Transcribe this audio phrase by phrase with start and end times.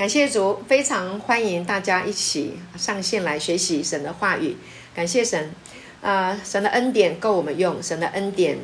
[0.00, 4.56] 感谢主，非常欢迎大家一起上线来学习神的话语。
[4.94, 5.50] 感谢神，
[6.00, 8.56] 啊、呃，神的恩典够我们用，神的恩典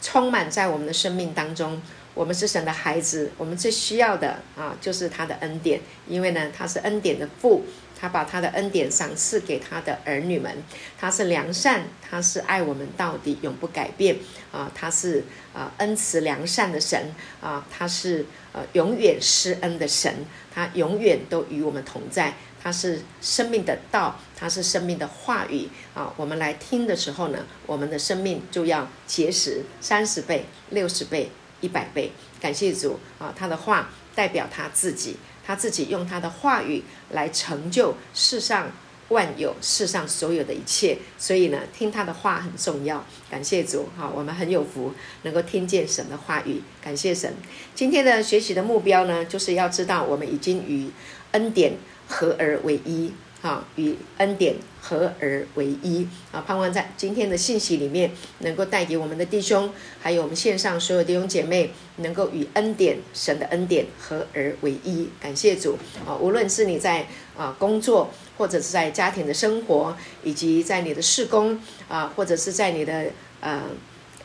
[0.00, 1.82] 充满在我们的生命当中。
[2.18, 7.62] 我们是神的孩子，我们最需要的啊，就是他的恩典，因为呢，他是恩典的父，
[7.96, 10.52] 他把他的恩典赏赐给他的儿女们。
[10.98, 14.16] 他是良善，他是爱我们到底，永不改变
[14.50, 15.22] 啊，他是
[15.54, 20.12] 啊恩慈良善的神啊，他是呃永远施恩的神，
[20.52, 22.34] 他永远都与我们同在。
[22.60, 26.12] 他是生命的道，他是生命的话语啊。
[26.16, 31.30] 我们来听的时候呢，我们的生命就要结实三十倍、六十倍。
[31.60, 33.32] 一百倍，感谢主啊！
[33.36, 38.70] 他的话代表他自己，他自己用他的话语来成就世上
[39.08, 40.98] 万有、世上所有的一切。
[41.18, 43.04] 所以呢，听他的话很重要。
[43.30, 46.62] 感谢主哈，我们很有福，能够听见神的话语。
[46.82, 47.34] 感谢神。
[47.74, 50.90] 今天的学习的目标呢，就是要知道我们已经与
[51.32, 51.74] 恩典
[52.06, 53.12] 合而为一。
[53.40, 54.56] 啊，与恩典
[54.88, 56.40] 合而为一啊！
[56.46, 65.10] 盼望在今天的信息里面，能够带给我们的弟兄，还有我们线上所有弟兄姐妹，能够与恩典、神的恩典合而为一。
[65.20, 66.16] 感谢主啊！
[66.16, 73.04] 无论是你在啊工作，或者是在家庭的生活，以及在你的事工啊，或者是在你的
[73.40, 73.64] 呃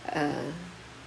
[0.06, 0.32] 呃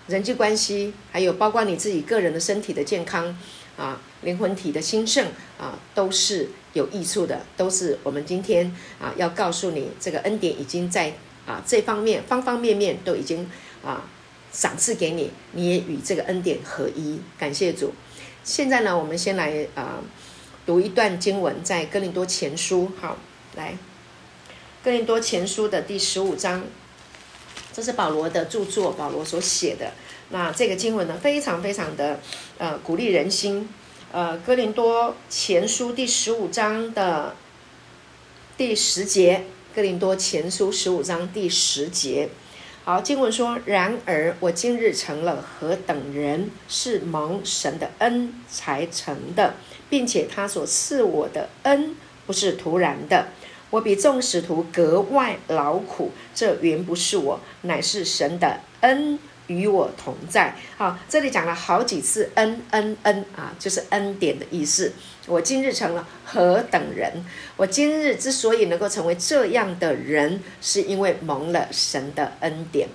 [0.07, 3.35] 人际关系，还有包括你自己个人的身体的健康
[3.77, 5.27] 啊，灵魂体的兴盛
[5.59, 6.49] 啊，都是。
[6.73, 11.15] 有益处的，都是我们今天啊要告诉你，这个恩典已经在
[11.47, 13.51] 啊这方面方方面面都已经
[13.83, 14.05] 啊
[14.53, 17.19] 赏赐给你，你也与这个恩典合一。
[17.39, 17.95] 感谢主。
[18.45, 20.01] 现在呢，我们先来啊
[20.67, 22.93] 读一段经文，在哥林多前书。
[23.01, 23.17] 好，
[23.55, 23.79] 来
[24.85, 26.63] 哥林多前书的第十五章，
[27.73, 29.93] 这是保罗的著作，保罗所写的。
[30.31, 32.21] 那这个经文呢，非常非常的
[32.59, 33.69] 呃鼓励人心。
[34.13, 37.35] 呃，哥林多前书第十五章的
[38.57, 42.29] 第十节，哥林多前书十五章第十节。
[42.85, 49.55] 好，经文说：“然而我今日成了何等人，是蒙神的恩才成的，
[49.91, 53.27] 并且他所赐我的恩不是突然的。
[53.71, 64.93] 我比众使徒格外劳苦，这原不是我，乃是神的恩。”与我同在，好，这里讲了好几次恩恩恩啊，就是恩典的意思。
[65.27, 67.25] 我今日成了何等人？
[67.57, 72.89] 我今日之所以能够成为这样的人，是因为蒙了神的恩典。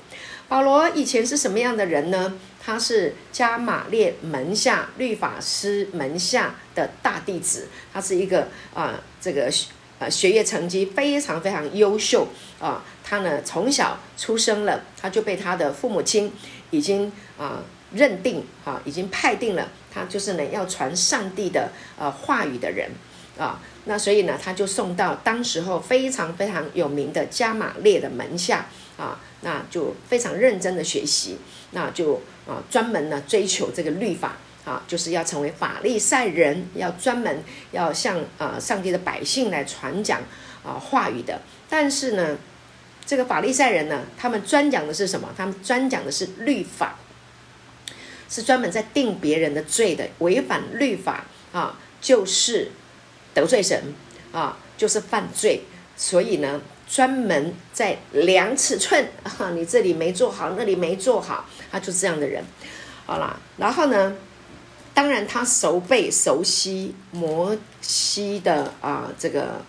[0.48, 2.34] 保罗以前是什么样的人呢？
[2.64, 9.52] 他是加马列门下律法师门下的大弟子，他是一个啊、这个。
[10.02, 12.28] 啊，学业成绩非常非常优秀
[12.60, 12.84] 啊！
[13.04, 16.34] 他呢，从小出生了，他就被他的父母亲
[16.72, 17.62] 已经啊
[17.94, 22.90] 认定啊，已经派定了，他就是呢要传上帝的呃话语的人
[23.38, 23.62] 啊。
[23.86, 28.66] 那所以呢，他就送到当时候非常非常有名的加玛列的门下
[28.98, 31.38] 啊，那就非常认真的学习，
[31.74, 32.16] 那就
[32.48, 34.38] 啊专门呢追求这个律法。
[34.64, 40.22] 啊，就是要成为法利赛人，要专门要向啊、呃、上帝的百姓来传讲
[40.64, 41.42] 啊、话语的。
[41.68, 42.38] 但是呢，
[43.04, 45.30] 这个法利赛人呢，他们专讲的是什么？
[45.36, 47.00] 他们专讲的是律法，
[48.30, 50.08] 是专门在定别人的罪的。
[50.20, 52.70] 违反律法啊，就是
[53.34, 53.96] 得罪神
[54.32, 55.64] 啊，就是犯罪。
[55.98, 62.44] 所以呢，专门在量尺寸啊，你这里没做好，那里没做好，他就这样的人。
[63.08, 64.16] 好啦，然后呢？
[65.02, 69.60] 当然，他熟背熟悉摩西的啊、这个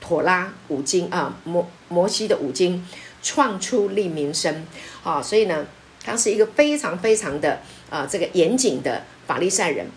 [0.00, 2.82] 妥拉五经啊，摩摩西的五经，
[3.22, 4.66] 创出利民生
[5.04, 5.66] 啊，所以呢，
[6.02, 7.60] 他是一个非常非常的
[7.90, 9.88] 啊，这个严谨的法利赛人。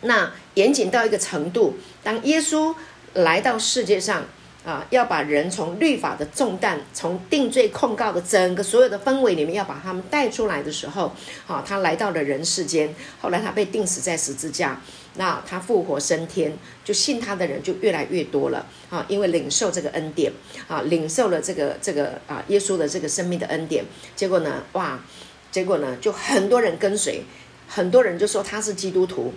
[0.00, 2.74] 那严谨到一个程度，当耶稣
[3.14, 4.24] 来到世界上。
[4.66, 11.14] 啊，要把人从律法的重担，从定罪控告的整个所有的氛围里面，要把他们带出来的时候，
[11.46, 12.92] 啊，他来到了人世间。
[13.20, 14.80] 后来他被钉死在十字架，
[15.14, 16.52] 那他复活升天，
[16.84, 20.32] 就信他的人就越来越多了啊，因为领受这个恩典
[20.66, 23.84] 啊，领受了这个这个啊耶稣的这个生命的恩典，
[24.16, 24.98] 结果呢，哇，
[25.52, 27.22] 结果呢，就很多人跟随，
[27.68, 29.32] 很多人就说他是基督徒。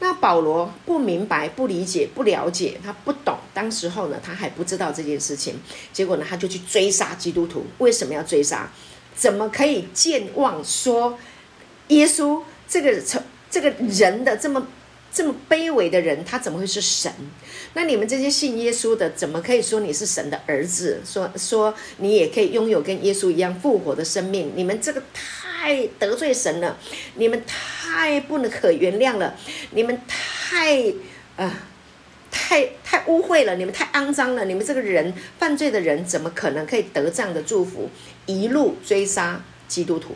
[0.00, 3.38] 那保罗不明白、不理解、不了解，他不懂。
[3.54, 5.54] 当时候呢，他还不知道这件事情。
[5.92, 7.64] 结果呢，他就去追杀基督徒。
[7.78, 8.70] 为什么要追杀？
[9.16, 11.16] 怎么可以健忘说
[11.88, 14.66] 耶稣这个成这个人的这么
[15.12, 17.12] 这么卑微的人，他怎么会是神？
[17.74, 21.00] 那你们这些信耶稣的，怎么可以说你是神的儿子？
[21.06, 24.52] 说说你也可以拥有跟耶稣一样复活的生命？
[24.56, 25.00] 你们这个
[25.64, 26.76] 太得罪神了，
[27.14, 29.34] 你们太不能可原谅了，
[29.70, 30.92] 你们太
[31.38, 31.50] 啊、
[32.30, 37.88] 太太污秽了，你们太肮脏了，你们这个人犯罪的人怎么可能可以得这样的祝福？
[38.26, 40.14] 一路追杀基督徒，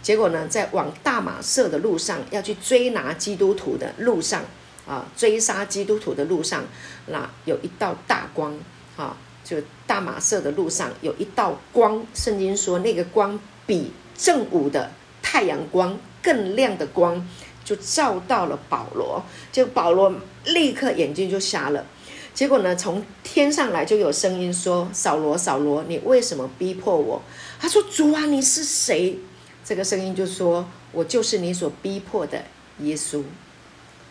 [0.00, 4.42] 结果呢，在往大马色的路上要去追拿基督徒的路上
[4.86, 6.64] 啊，追杀基督徒的路上，
[7.08, 8.58] 那有一道大光
[8.96, 14.90] 啊，就大马色的路上有一道光，圣经说那个光比正午的
[15.22, 17.26] 太阳光更亮的光，
[17.64, 20.14] 就照到了保罗，就保罗
[20.44, 21.86] 立刻眼睛就瞎了。
[22.34, 27.22] 结果呢，从天上来就有声音说：“扫罗，扫罗，你为什么逼迫我？”
[27.58, 29.18] 他说：“主啊，你是谁？”
[29.64, 32.44] 这个声音就说：“我就是你所逼迫的
[32.80, 33.22] 耶稣。”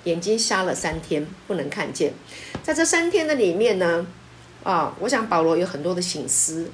[0.06, 2.14] 眼睛瞎了三天，不能看见。
[2.64, 4.08] 在这三天的里面呢，
[4.64, 6.72] 啊，我想保罗有很多的省思。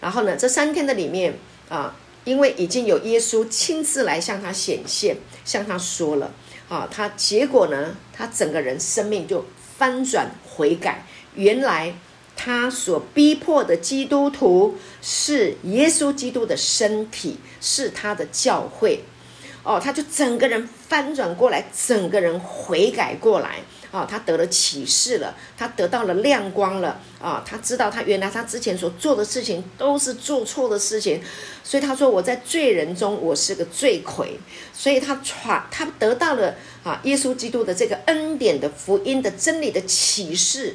[0.00, 1.34] 然后呢，这三天的里面
[1.68, 6.32] 啊，因为已经有耶稣亲自来向他显现，向他说了
[6.68, 9.44] 啊，他结果呢，他整个人生命就。
[9.76, 11.96] 翻转悔改，原来
[12.36, 19.00] 他所逼迫的基督徒是耶稣基督的身体，是他的教会。
[19.64, 23.64] 哦，他就整个人翻转过来，整个人悔改过来。
[23.94, 27.00] 啊，他得了启示了，他得到了亮光了。
[27.22, 31.22] 啊，他知道他原来他之前所做的事情都是做错的事情，
[31.62, 34.36] 所以他说我在罪人中我是个罪魁。
[34.72, 40.74] 所以他传他得到了啊耶稣基督的这个恩典的福音的真理的启示。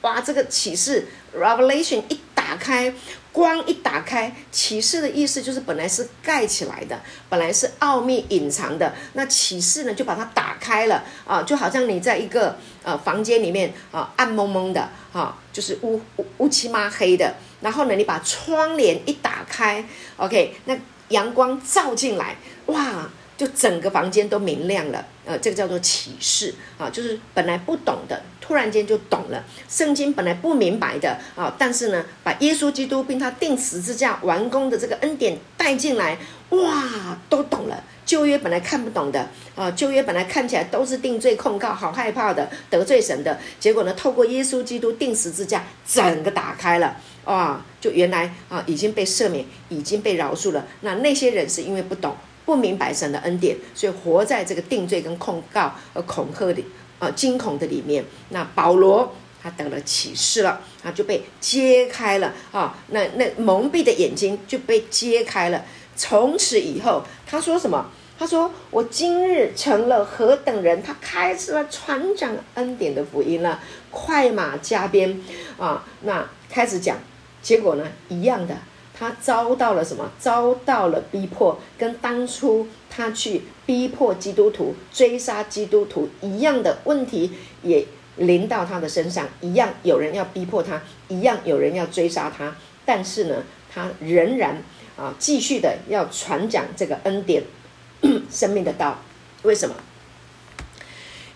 [0.00, 1.06] 哇，这个启示
[1.36, 2.92] Revelation 一打开。
[3.32, 8.94] 光一打开，启示的意思就是本来是盖起来的，本来是奥秘隐藏的。
[9.12, 17.34] 那启示呢，就把它打开了啊，就好像你在一个呃房间里面啊，暗蒙蒙的啊，就是乌乌乌漆嘛黑的。
[17.60, 19.84] 然后呢，你把窗帘一打开
[20.16, 20.76] ，OK，那
[21.08, 22.36] 阳光照进来，
[22.66, 23.08] 哇！
[23.36, 29.44] 就整个房间都明亮了，呃，这个叫做启示啊，就是本来不懂的，突然间就懂了。
[29.68, 36.16] 圣经本来不明白的啊，但是呢，把耶稣基督并他钉十字架完工的这个恩典带进来，
[36.48, 37.84] 哇，都懂了。
[38.06, 43.38] 旧约本来看不懂的啊，旧约本来看起来都是定罪控告，好害怕的，得罪神的。
[43.60, 46.96] 结果呢，透过耶稣基督钉十字架，整个打开了，
[47.26, 50.66] 哇，就原来啊已经被赦免，已经被饶恕了。
[50.80, 52.16] 那那些人是因为不懂。
[52.46, 56.64] 不明白神的恩典，所以活在这个定罪跟控告和恐吓里，
[56.98, 58.04] 呃，惊恐的里面。
[58.30, 65.64] 那保罗他得了启示了，他就被揭开了啊，那那蒙蔽的眼睛就被揭开了。
[65.96, 67.90] 从此以后，他说什么？
[68.18, 73.60] 他说：“我今日成了何等人？”他开始了传讲恩典的福音了，
[73.92, 75.22] 快马加鞭
[75.56, 75.86] 啊！
[76.02, 76.96] 那开始讲，
[77.40, 78.56] 结果呢，一样的。
[78.92, 80.10] 他遭到了什么？
[80.18, 82.66] 遭到了逼迫，跟当初
[82.98, 87.30] 他去逼迫基督徒、追杀基督徒一样的问题
[87.62, 87.86] 也
[88.16, 92.56] 临到他的身上，一样有人要逼迫他，一样有人要追杀他。
[92.84, 94.60] 但是呢，他仍然
[94.96, 97.44] 啊继续的要传讲这个恩典、
[98.28, 98.98] 生命的道。
[99.44, 99.76] 为什么？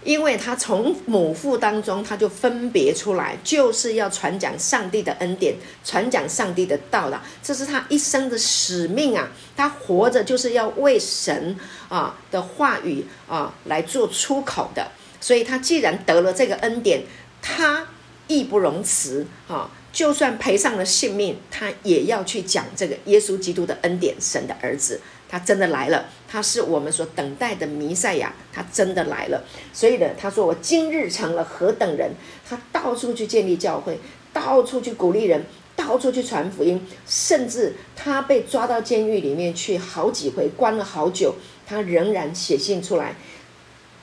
[0.05, 5.55] 因为他从母腹当中，他就分别出来，就是要传讲上帝的恩典，
[5.85, 7.23] 传讲上帝的道了。
[7.43, 9.31] 这是他一生的使命啊！
[9.57, 11.57] 他活着就是要为神
[11.89, 14.91] 啊的话语啊来做出口的。
[15.21, 17.05] 所以，他既然得了这个恩典，
[17.41, 17.87] 他
[18.27, 19.71] 义不容辞啊！
[19.93, 25.01] 就算赔上了性命，他也要去讲这个耶稣基督的恩典，神的儿子。
[25.33, 29.43] 他真的来了，他是我们所等待的弥赛亚，他真的来了。
[29.73, 32.11] 所以呢，他说：“我今日成了何等人？”
[32.47, 33.99] 他到处去建立教会，
[34.31, 35.43] 到处去鼓励人，
[35.75, 41.35] 到处去传福音，甚至他被抓到监狱里面去好几回，关了好久，
[41.67, 43.17] 他仍然写信出来，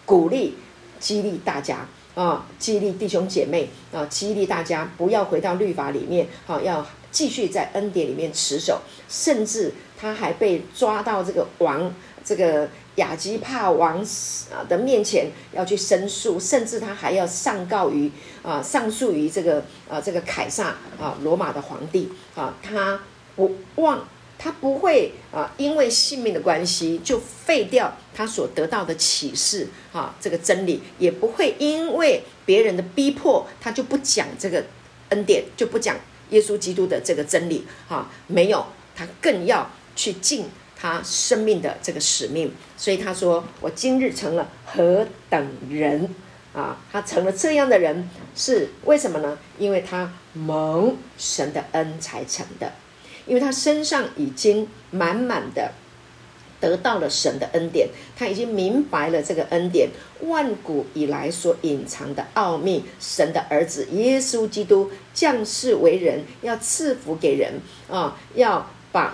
[0.07, 0.55] 鼓励、
[0.99, 9.71] 激励大家啊，激励弟兄姐妹啊，激励大家不要回到律法里面啊，要继续在恩典里面持守，甚至。
[9.99, 13.99] 他还被抓到这个王，这个亚基帕王
[14.49, 18.09] 啊的面前要去申诉，甚至他还要上告于
[18.41, 23.01] 啊，上诉于这个啊，这个凯撒啊，罗马的皇帝啊，他
[23.35, 34.63] 不忘，他不会啊，因为性命的关系就废掉他所得到的启示啊，这个真理，也不会因为别人的逼迫，他就不讲这个
[35.09, 35.97] 恩典，就不讲
[36.29, 38.65] 耶稣基督的这个真理啊，没有，
[38.95, 39.69] 他更要。
[39.99, 40.45] 去尽
[40.77, 46.15] 他生命的这个使命，所以他说：“我今日成了何等人
[46.53, 46.77] 啊！
[46.89, 49.37] 他成了这样的人，是为什么呢？
[49.57, 52.71] 因为他蒙神的恩才成的，
[53.25, 55.73] 因为他身上已经满满的
[56.61, 59.89] 得到了神的恩典，他已经明白了这个恩典，
[60.21, 67.59] 万古以来所隐藏的奥秘，神的儿子耶稣基督降世为人，要赐福给人
[67.91, 69.13] 啊，要把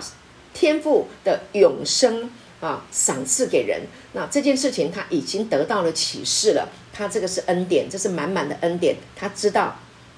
[0.56, 3.82] 天赋的永生啊赏赐给人。
[4.14, 8.96] 那这件事情他已经得到了启示了，他这个是恩典，这是满满的恩典。
[9.14, 9.76] 他知道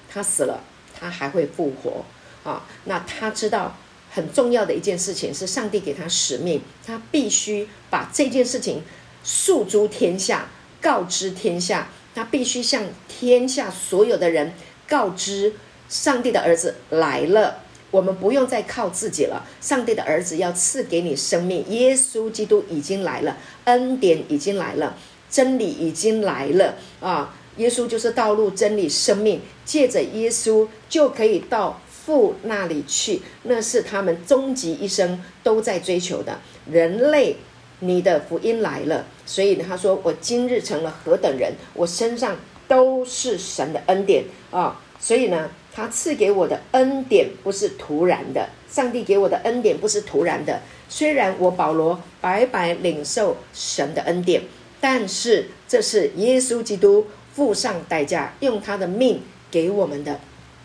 [0.09, 0.63] 他死了，
[0.97, 2.05] 他还会复活
[2.49, 2.65] 啊。
[2.85, 3.75] 那他知道。
[4.11, 8.81] 很重要的一件事情是，上帝给他使命，他必须把这件事情
[9.23, 10.49] 诉诸天下，
[10.81, 14.51] 告知天下，他必须向天下所有的人
[14.87, 15.53] 告知，
[15.87, 17.59] 上帝的儿子来了，
[17.91, 24.97] 我们不用再靠自己了，上帝的儿子要赐给你生命，耶稣基督已经来了，恩典已经来了，
[25.29, 27.35] 真理已经来了啊！
[27.57, 31.81] 耶稣就是道路、真理、生命，借着耶稣就可以到。
[32.05, 36.39] 父那里去，那是他们终极一生都在追求的。
[36.71, 37.35] 人类，
[37.81, 42.35] 你的福音来了，所以他说：“我今日成了何等人，我身上
[42.67, 50.59] 都是神的恩典啊、所以呢，他赐给我的恩典不是突然的，上帝给我的恩典不是突然的。
[50.89, 54.41] 虽然我保罗白白领受神的恩典，
[54.81, 60.19] 但是这是耶稣基督付上代价，用他的命给我们的。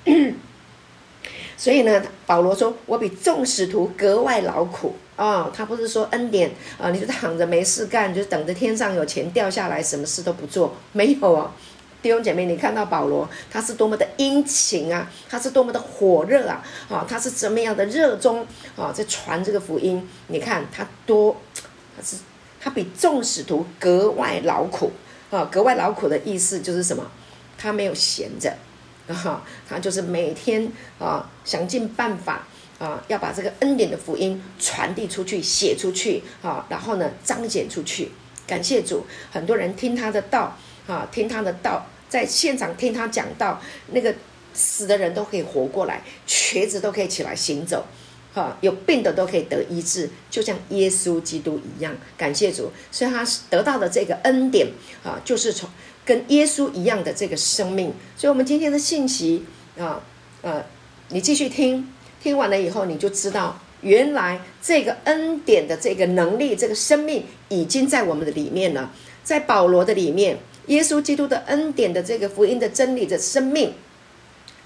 [1.56, 11.54] ”所以呢，保罗说：“我比众使徒格外劳苦啊、他不是说恩典啊，你就躺着没事干，就等着天上有钱掉下来，什么事都不做，没有啊！
[12.04, 16.62] 弟兄姐妹，你看到保罗，他是多么的殷勤啊，他是多么的火热啊！
[16.90, 18.46] 啊、他是怎么样的热衷
[18.76, 20.06] 啊、在传这个福音？
[20.26, 21.34] 你看他多，
[21.96, 22.18] 他是
[22.60, 24.92] 他比众使徒格外劳苦
[25.30, 27.10] 啊、格外劳苦的意思就是什么？
[27.56, 28.54] 他没有闲着。”
[29.08, 32.46] 啊，他就是每天啊，想尽办法
[32.78, 38.12] 啊，要把这个恩典的福音传递出去、写出去啊，然后呢，彰显出去。
[38.46, 40.54] 感谢主，很多人听他的道
[40.86, 44.14] 啊，听他的道，在现场听他讲到，那个
[44.52, 47.84] 死的人都可以活过来，瘸子都可以起来行走，
[48.32, 51.92] 哈，有病的都可以得医治，就像耶稣基督一样。
[52.16, 54.68] 感谢主，所以他得到的这个恩典
[55.02, 55.68] 啊，就是从。
[56.06, 59.42] 跟耶稣一样的这个生命，所以，我们今天的信息
[59.78, 60.00] 啊，
[60.42, 60.62] 呃，
[61.08, 61.88] 你继续听，
[62.22, 68.92] 听完了以后，你就知道，原来这个恩典的这个能力，这个生命已经在我们的里面了，
[69.22, 73.74] 在保罗的里面，耶稣基督的恩典的这个福音的真理的生命，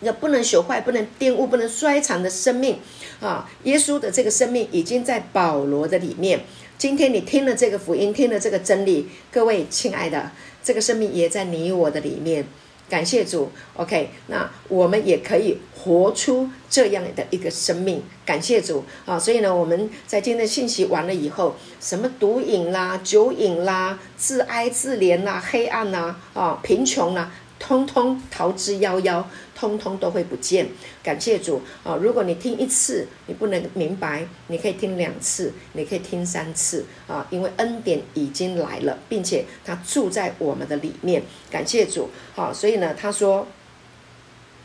[0.00, 2.78] 那不能朽坏、不能玷污、不能衰残的生命
[3.20, 6.40] 啊，耶稣的这个生命已经在保罗的里面。
[6.76, 10.30] 今天你听了这个福音，听了这个真理，各位亲爱的。
[10.62, 12.44] 这个生命也在你我的里面，
[12.88, 13.50] 感谢主。
[13.74, 15.56] OK，那我们也可以
[15.88, 19.18] 活出这样的一个生命，感谢主啊！
[19.18, 30.68] 所以呢，我们在今天的信息完了以后，什么毒瘾啦、酒瘾啦、自哀自怜啦、黑暗呐、啊、贫穷啦、通通逃之夭夭，通通都会不见。
[31.02, 31.96] 感谢主啊！
[31.96, 37.26] 如果你听一次你不能明白，你可以听两次，你可以听三次啊！
[37.30, 41.22] 因为恩典已经来了，并且他住在我们的里面。
[41.50, 42.52] 感谢主啊！
[42.52, 43.46] 所以呢，他说，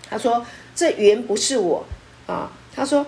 [0.09, 1.85] 他说这原不是我
[2.25, 2.51] 啊！
[2.75, 3.05] 他说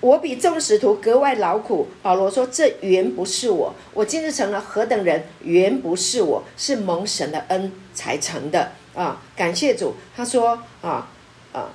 [0.00, 1.88] 我比众使徒格外劳苦。
[2.02, 8.72] 保罗说这原不是我，我今日成了何等人，原不是我，是蒙神的恩才成的。
[8.94, 9.94] 啊，感谢主！
[10.16, 11.08] 他说啊
[11.52, 11.70] 啊，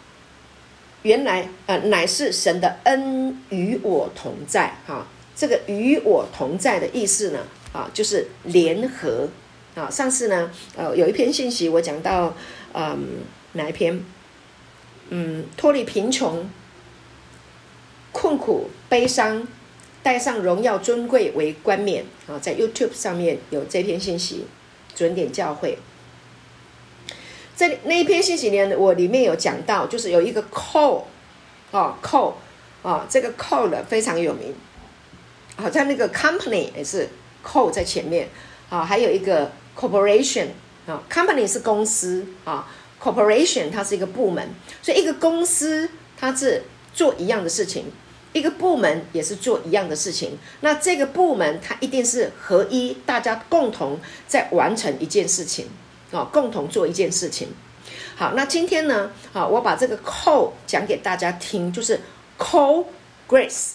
[1.04, 5.08] 原来呃乃是神的恩与我同在哈、啊。
[5.36, 7.40] 这个与我同在的意思呢
[7.72, 9.30] 啊，就是联合
[9.76, 9.90] 啊。
[9.90, 12.34] 上次呢呃有一篇信息我讲到
[12.74, 14.04] 嗯哪一篇？
[15.10, 16.50] 嗯，脱离贫穷、
[18.12, 19.48] 困苦、悲伤，
[20.04, 22.38] 带上荣耀尊贵为冠冕啊。
[22.40, 24.46] 在 YouTube 上面有这篇信息，
[24.96, 25.78] 准点教会。
[27.56, 31.04] 在那一篇信息呢，我里面有讲到，就是有一个 call，
[31.72, 32.34] 哦，call，
[32.84, 34.54] 啊，这个 call 非常有名，
[35.56, 37.10] 好像那个 company 也是
[37.44, 38.30] call 在前面，
[38.70, 40.50] 啊，还有一个 corporation，
[40.86, 42.68] 啊，company 是公司，啊
[43.14, 44.50] ，corporation 它是一个部门，
[44.82, 47.86] 所以一个公司它是做一样的事情，
[48.34, 55.68] 一个部门也是做一样的事情，那这个部门它一定是合一，大家共同在完成一件事情。
[56.10, 57.50] 啊，共同做一件事情。
[58.16, 62.00] 好，那今天呢，好，我把这个 call 讲给大家听，就是
[62.40, 62.86] call
[63.28, 63.72] grace，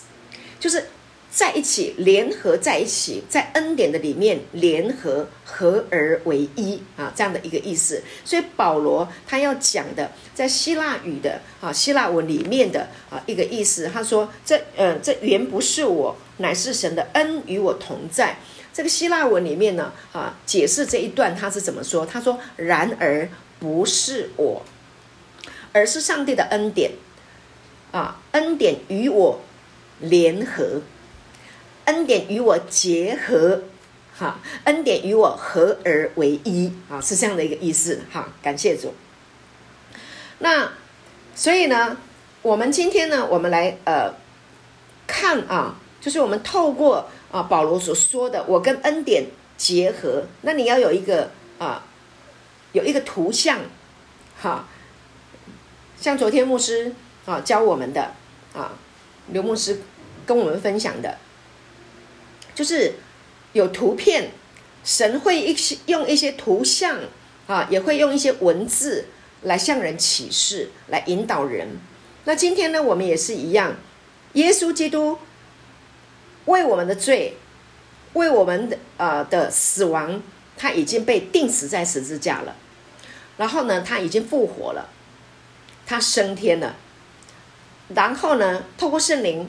[0.59, 0.89] 就是
[1.35, 8.03] 在一起，联合在一起，在恩典的里面联合，合而为一啊，这样的一个意思。
[8.23, 18.37] 所以保罗他要讲的，在希腊语的啊希腊文里面的啊一个意思，他说这呃这原不是我，乃是神的恩与我同在。
[18.75, 22.05] 这个希腊文里面呢啊解释这一段他是怎么说？
[22.05, 23.27] 他说然而
[23.59, 24.63] 不是我，
[25.73, 26.91] 而是上帝的恩典
[27.91, 29.41] 啊，恩典与我
[30.01, 30.83] 联合。
[31.85, 33.63] 恩典与我结合，
[34.17, 38.95] 哈，恩典与我合而为一，啊，是这样的一个意思，哈，感谢主。
[40.39, 40.73] 那
[41.35, 41.97] 所以呢，
[42.43, 44.15] 我们今天呢，我们来呃
[45.07, 51.85] 看啊，就是我们透过啊保罗所说的，我跟恩典结合，那你要有一个啊，
[52.73, 53.61] 有一个图像，
[54.41, 54.69] 哈，
[56.01, 58.13] 像昨天牧师啊教我们的
[58.53, 58.73] 啊，
[59.29, 59.81] 刘牧师
[60.25, 61.19] 跟我们分享的。
[62.55, 62.95] 就是
[63.53, 64.31] 有图片，
[64.85, 66.99] 神会一些用一些图像
[67.47, 69.07] 啊，也会用一些文字
[69.43, 71.69] 来向人启示，来引导人。
[72.25, 73.77] 那今天呢，我们也是一样，
[74.35, 75.19] 耶稣基督
[76.45, 77.37] 为我们的罪，
[78.13, 80.23] 为我们的呃的死亡，
[80.57, 82.57] 他已经被钉死在十字架了。
[83.39, 84.89] 然后呢，他已经复活了，
[85.87, 86.77] 他升天了。
[87.95, 89.49] 然后呢，透过圣灵。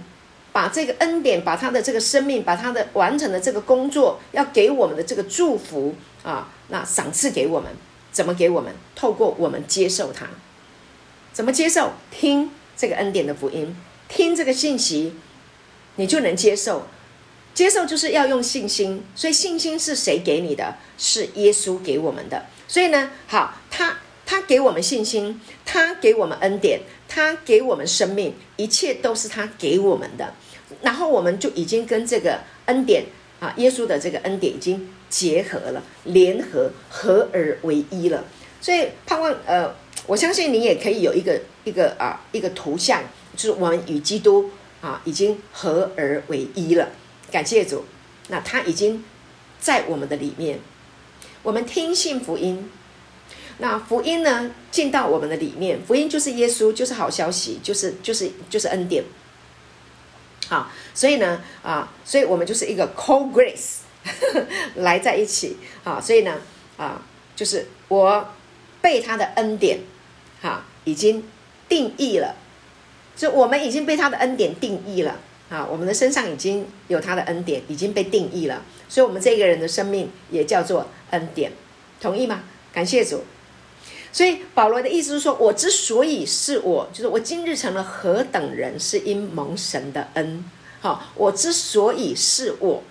[0.54, 7.72] 把这个恩典，把他的这个生命，把他的完成的这个工作，要给我们的这个祝福啊，那赏赐给我们，
[8.12, 8.72] 怎么给我们？
[8.96, 10.28] 透过我们接受他，
[11.34, 11.94] 怎么接受？
[12.12, 13.76] 听这个恩典的福音，
[14.08, 15.16] 听这个信息，
[15.96, 16.88] 你就能接受。
[17.56, 20.76] 接受就是要用信心，所以信心是谁给你的？
[20.98, 22.46] 是耶稣给我们的。
[22.68, 30.34] 所以呢，好，他他给我们信心，他给我们恩典，他给我们生命，一切都是他给我们的。
[30.84, 33.06] 然后我们就已经跟这个恩典
[33.40, 38.24] 啊，耶稣的这个恩典已经结合了，联合合而为一了。
[38.62, 39.74] 所以盼望呃，
[40.06, 43.02] 我相信你也可以有一个一个啊一个图像，
[43.36, 46.90] 就是我们与基督啊已经合而为一了。
[47.32, 47.86] 感谢主，
[48.28, 49.04] 那他已经
[49.60, 50.60] 在我们的里面，
[51.42, 52.70] 我们听信福音，
[53.58, 59.04] 那福音呢进到我们的里面，福音就是耶稣，就是好消息，就是就是就是恩典。
[60.50, 63.80] 啊，所以呢，啊，所以我们就是一个 co grace
[64.76, 66.42] 来在一起，啊，所以呢，
[66.78, 67.02] 啊，
[67.36, 68.34] 就是我
[68.82, 69.80] 被他的恩典，
[70.42, 71.24] 哈，已经
[71.70, 72.36] 定义了，
[73.16, 81.52] 就我们已经被他的恩典定义了，啊，我们的身上已经有他的恩典，已经被定义了，所以我们这个人的生命也叫做恩典，
[82.02, 82.44] 同意吗？
[82.74, 83.24] 感谢主。
[84.14, 90.46] 所以保罗的意思是说，我之所以是我，就是我今日成了何等人，是因蒙神的恩。
[90.80, 92.84] 好，我之所以是我，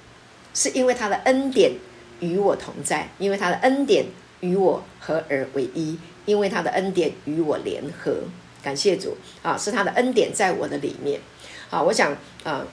[0.53, 1.75] 是因为他的恩典
[2.19, 4.07] 与我同在，因为他的恩典
[4.41, 8.17] 与我合而为一，因为他的恩典与我联合。
[8.61, 11.21] 感谢主啊，是他的恩典在我的里面。
[11.71, 12.67] 好，我想啊，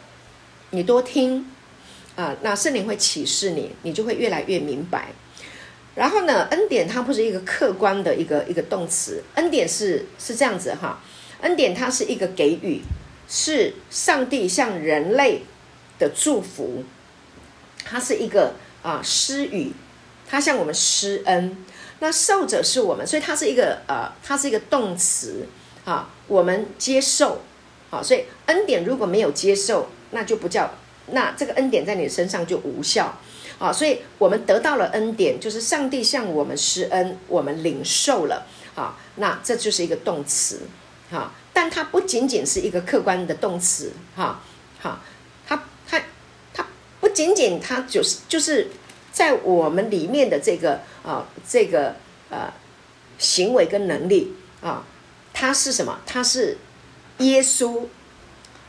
[0.71, 1.45] 你多听
[2.15, 5.09] 啊，那圣灵会启示你，你就会越来越明白。
[5.95, 11.01] 然后呢，恩典它不是一个客观的一个一个动词，恩典是是这样子哈，
[11.41, 12.81] 恩典它是一个给予，
[13.27, 15.41] 是上帝向人类
[15.97, 16.83] 的祝福，
[17.83, 19.73] 它是一个啊施予，
[20.29, 21.57] 它向我们施恩，
[21.99, 25.47] 那受者是我们，所以它是一个呃，它是一个动词
[25.83, 27.41] 啊，我们接受，
[27.89, 30.71] 啊，所以恩典如果没有接受，那就不叫，
[31.07, 33.19] 那这个恩典在你身上就无效。
[33.59, 40.61] 啊，所以我们得到了恩典，就是上帝向我们施恩，我们领受了啊，那这就是一个动词，
[41.11, 44.41] 哈，但它不仅仅是一个客观的动词，哈，
[44.79, 45.01] 好，
[45.45, 46.01] 它它
[46.53, 46.65] 它
[47.01, 48.69] 不仅仅它就是就是
[49.11, 51.97] 在我们里面的这个啊这个
[52.29, 52.53] 呃
[53.17, 54.85] 行为跟能力啊，
[55.33, 55.99] 它是什么？
[56.05, 56.57] 它是
[57.17, 57.87] 耶稣，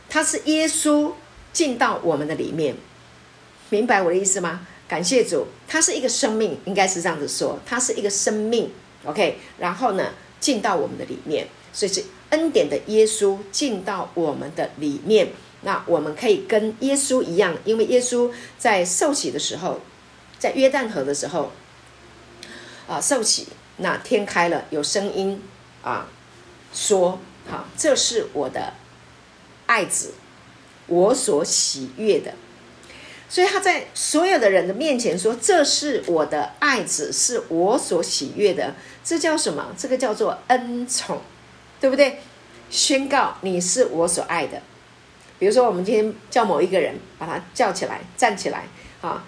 [0.09, 1.13] 它是耶稣
[1.53, 2.75] 进到我们的里面，
[3.69, 4.67] 明白我的意思吗？
[4.91, 8.69] 感谢主，它是一个生命，应该是这样子说，它是一个生命
[9.05, 9.37] ，OK。
[9.57, 15.29] 然后呢，进到我们的里面，所以是恩典的耶稣进到我们的里面。
[15.61, 19.79] 那我们可以跟耶稣一样，因为耶稣在受洗的时候，
[20.37, 21.53] 在约旦河的时候，
[22.85, 25.41] 啊，受洗，那天开了，有声音
[25.83, 26.09] 啊，
[26.73, 27.17] 说，
[27.49, 28.73] 好，这是我的
[29.67, 30.15] 爱子，
[30.87, 32.33] 我所喜悦的。
[33.31, 39.73] 所以他在所有的人的面前说：“这是我的爱子，是我所喜悦的。”这叫什么？
[39.77, 41.21] 这个叫做恩宠，
[41.79, 42.19] 对不对？
[42.69, 44.61] 宣告你是我所爱的，
[45.39, 48.65] 比如说，我们今天叫某一个人，把他叫起来，站起来，
[48.99, 49.23] 啊，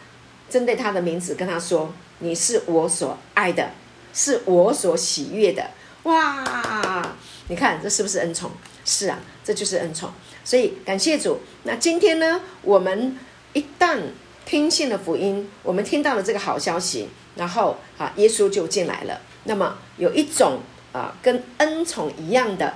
[0.50, 3.72] 针对他的名字跟他说：“你是我所爱的，
[4.14, 5.72] 是我所喜悦的。”
[6.04, 7.16] 哇，
[7.48, 8.52] 你看这是不是恩宠？
[8.84, 10.12] 是啊，这就是恩宠。
[10.44, 11.40] 所以感谢主。
[11.64, 13.18] 那今天呢，我们
[13.54, 14.00] 一旦
[14.46, 19.22] 听信了福音，我们听到了这个好消息，然后啊，耶稣就进来了。
[19.46, 20.60] 那么有一种
[20.92, 22.76] 啊，跟恩宠一样的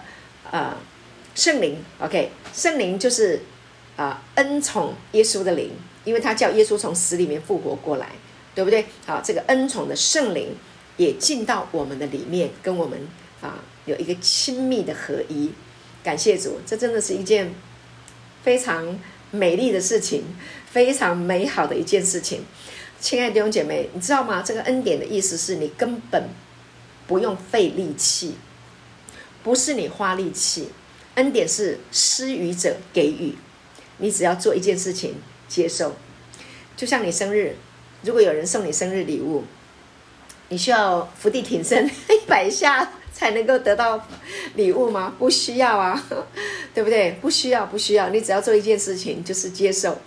[0.50, 0.78] 啊。
[1.36, 3.40] 圣灵，OK，圣灵就是
[3.96, 5.70] 啊、恩宠耶稣的灵，
[6.04, 8.10] 因为他叫耶稣从死里面复活过来，
[8.56, 8.86] 对不对？
[9.06, 10.56] 好，这个恩宠的圣灵
[10.98, 13.08] 也进到我们的里面，跟我们
[13.40, 15.52] 啊有一个亲密的合一。
[16.04, 17.54] 感谢主，这真的是一件
[18.42, 20.24] 非常美丽的事情，
[20.78, 22.46] 非常美好的一件事情。
[23.00, 24.44] 亲爱的弟姐妹，你知道吗？
[24.46, 26.30] 这个恩典的意思是你根本
[27.08, 28.36] 不用费力气，
[29.42, 30.70] 不是你花力气。
[31.16, 33.34] 恩典是施予者给予，
[33.98, 35.16] 你只要做一件事情，
[35.48, 35.96] 接受。
[36.76, 37.56] 就像你生日，
[38.04, 39.46] 如果有人送你生日礼物，
[40.50, 44.08] 你需要伏地挺身 一百下才能够得到
[44.54, 45.16] 礼物吗？
[45.18, 46.06] 不需要啊，
[46.76, 47.13] 对不对？
[47.13, 48.10] 不需要，不需要。
[48.10, 50.00] 你只要做一件事情，就是接受。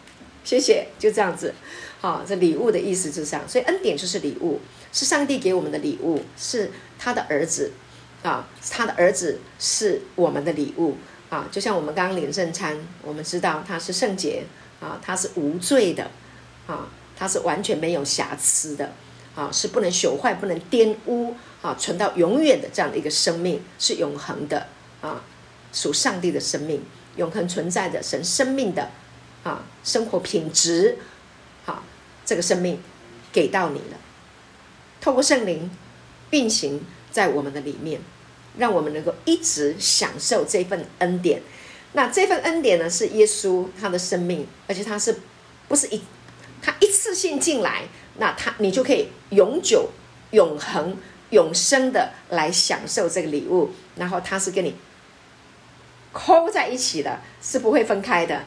[0.44, 1.54] 谢谢，就这样子。
[2.00, 3.48] 好，这礼物的意思就是这样。
[3.48, 4.60] 所以恩典就是礼物，
[4.92, 7.72] 是上帝给我们的礼物，是他的儿子。
[8.22, 10.94] 啊，他的儿子是我们的礼物
[11.30, 14.44] 啊，就像我们刚刚领圣餐，我们知道他是圣洁
[14.78, 16.10] 啊，他是无罪的
[16.66, 18.92] 啊，他是完全没有瑕疵的
[19.34, 24.66] 啊，是不能朽坏、不能玷污啊，存到永远的这样的一个生命，是永恒的
[25.00, 25.24] 啊，
[25.72, 26.84] 属上帝的生命，
[27.16, 28.90] 永恒存在的神生命的
[29.42, 30.98] 啊，生活品质，
[31.64, 31.82] 好、啊，
[32.24, 32.80] 这个生命
[33.32, 33.98] 给到你了，
[35.00, 35.70] 透过圣灵
[36.28, 36.84] 并行。
[37.10, 38.00] 在我们的里面，
[38.56, 41.42] 让我们能够一直享受这份恩典。
[41.94, 45.18] 那这份恩典呢，是耶稣他的生命，而且他是
[45.66, 46.00] 不是一
[46.62, 47.82] 他一次性进来，
[48.18, 49.90] 那他你就可以永久、
[50.30, 50.96] 永恒、
[51.30, 53.72] 永生的来享受这个礼物。
[53.96, 54.76] 然后他是跟你
[56.12, 58.44] 扣在一起的，是不会分开的，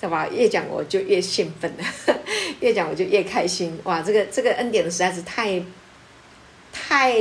[0.00, 0.28] 对吧？
[0.28, 1.72] 越讲我就越兴奋，
[2.60, 3.78] 越讲我就越开心。
[3.84, 5.62] 哇，这个这个恩典实在是太
[6.72, 7.14] 太。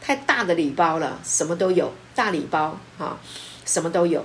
[0.00, 3.20] 太大的礼包了，什么都有，大礼包啊，
[3.66, 4.24] 什么都有。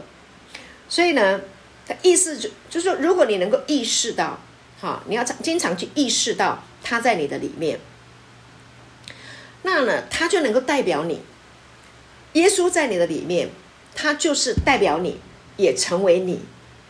[0.88, 1.42] 所以呢，
[1.86, 4.40] 他意思就就是说，如果你能够意识到，
[4.80, 7.82] 哈，你要常经常去意识到他在你的里面，
[9.64, 11.22] 那呢，他就能够代表你。
[12.34, 13.50] 耶稣在你的里面，
[13.94, 15.20] 他就是代表你，
[15.58, 16.40] 也成为你。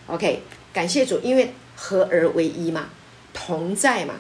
[0.08, 2.90] OK，感谢主，因为合而为一嘛，
[3.34, 4.16] 同在嘛，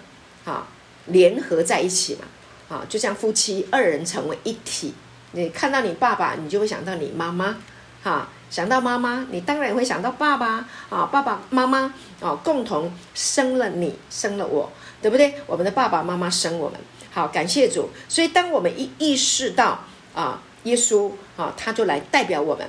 [0.45, 0.67] 啊，
[1.07, 2.25] 联合在一起嘛。
[2.69, 4.95] 啊，就像夫妻二人成为一体，
[5.33, 7.57] 你看到你爸爸，你就会想到你妈妈，
[8.01, 14.71] 哈，想到妈妈，你当然也会想到爸爸，啊，爸爸妈妈啊，共同生了你，生了我，
[15.03, 15.35] 对不对？
[15.45, 16.79] 我们的爸爸妈妈生我们，
[17.11, 17.89] 好，感谢主。
[18.09, 19.83] 所以当我们一意识到
[20.15, 22.67] 啊，耶稣啊，他就来代表我们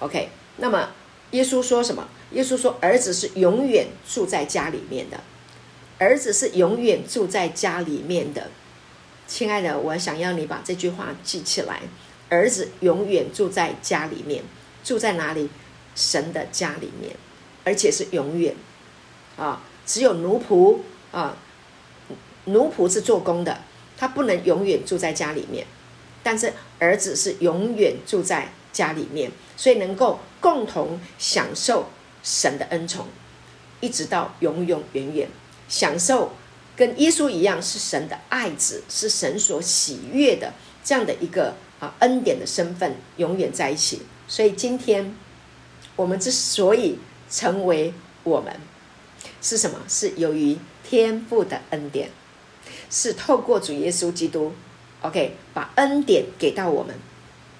[0.00, 0.28] ，OK。
[0.58, 0.90] 那么
[1.30, 2.06] 耶稣说什么？
[2.32, 5.20] 耶稣说，儿子是永远住在家里面的，
[5.98, 8.50] 儿子是永远住在家里面的。
[9.26, 11.80] 亲爱的，我想要你把这句话记起来。
[12.30, 14.44] 儿子永远住在家里面，
[14.84, 15.48] 住在哪里？
[15.94, 17.16] 神的家里面，
[17.64, 18.54] 而且是永远。
[19.36, 20.78] 啊，只有奴仆
[21.10, 21.36] 啊，
[22.44, 23.62] 奴仆是做工的，
[23.96, 25.66] 他不能永远住在家里面。
[26.22, 31.88] 但是儿子是永远住在家里面，所以能够共同享受
[32.22, 33.06] 神的恩宠，
[33.80, 35.28] 一直到永永远远
[35.68, 36.32] 享受。
[36.76, 40.52] 跟耶稣一样是神的爱子，是神所喜悦的
[40.84, 44.02] 这样的一个啊恩典的身份，永远在一起。
[44.28, 45.16] 所以今天
[45.96, 48.54] 我们之所以成为我们，
[49.42, 49.80] 是什么？
[49.88, 52.10] 是由于天父的恩典，
[52.88, 54.52] 是透过主耶稣基督
[55.00, 56.94] ，OK，把恩典给到我们。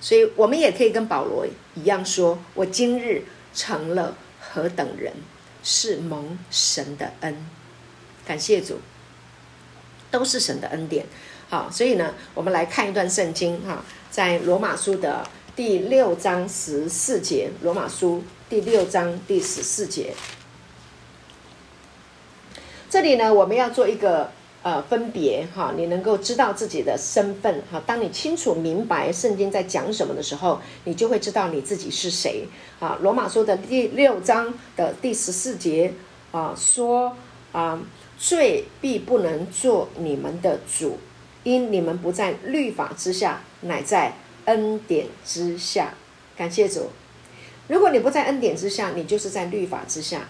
[0.00, 1.44] 所以我们也可以跟保罗
[1.74, 4.16] 一样说：“我今日成了
[4.52, 5.12] 何等人，
[5.62, 7.36] 是蒙神的恩。”
[8.26, 8.78] 感谢主。
[10.10, 11.04] 都是神的恩典，
[11.50, 15.22] 好，所以呢，我们来看一段圣经哈，在罗马书的
[15.54, 20.14] 第六章十四节，罗马书第六章第十四节，
[22.88, 32.46] 这里呢，我们要做一个呃分别哈，你能够知道自己的身份哈，当你清楚明白圣经在讲什么的时候，你就会知道你自己是谁
[32.80, 32.98] 啊。
[33.02, 35.92] 罗马书的第六章的第十四节
[36.32, 37.16] 啊，说
[37.52, 37.80] 啊。
[38.20, 40.98] 罪必不能做你们的主，
[41.44, 44.12] 因你们不在律法之下，乃在
[44.46, 45.94] 恩典之下。
[46.36, 46.90] 感谢主，
[47.68, 50.26] 如果你不在恩典之下，你就是在律法之下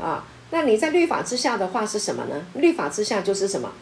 [0.00, 0.24] 啊。
[0.50, 2.46] 那你在律法之下的话是什么呢？
[2.54, 3.72] 律法之下就是什么？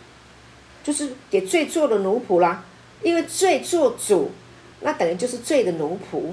[0.82, 2.64] 就是给罪做的奴仆啦。
[3.02, 4.30] 因为罪做主，
[4.80, 6.32] 那等于就是罪的奴仆。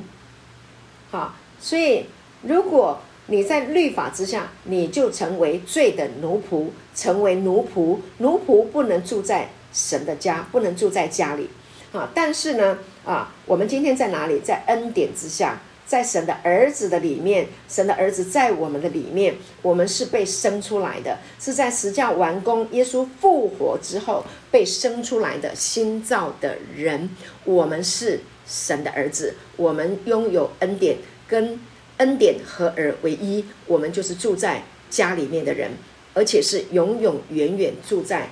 [1.10, 2.06] 好，所以
[2.44, 8.00] 如果你在律法之下，你就成为罪的奴仆，成为奴仆。
[8.20, 11.50] 奴仆不能住在神的家，不能住在家里。
[11.92, 14.40] 啊，但是呢，啊，我们今天在哪里？
[14.40, 15.60] 在恩典之下。
[15.92, 27.10] 在神的儿子的里面，神的儿子在我们的里面，我们是被生出来的，是在十架完工、耶稣复活之后被生出来的新造的人。
[27.44, 30.96] 我们是神的儿子，我们拥有恩典，
[31.28, 31.60] 跟
[31.98, 35.72] 恩典合而为一，我们就是住在家里面的人，
[36.14, 38.30] 而且是永永远远住在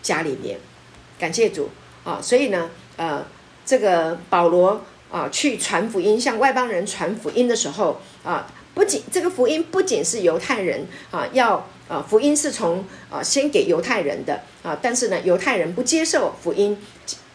[0.00, 0.58] 家里面。
[1.18, 1.68] 感谢主
[2.04, 2.18] 啊！
[2.22, 3.26] 所以呢，呃，
[3.66, 4.80] 这个保罗。
[5.10, 16.78] 啊，去传福音，向外邦人传福音的时候啊，不仅这个福音不仅是犹太人啊，要啊福音是从啊先给犹太人的啊，但是呢，犹太人不接受福音，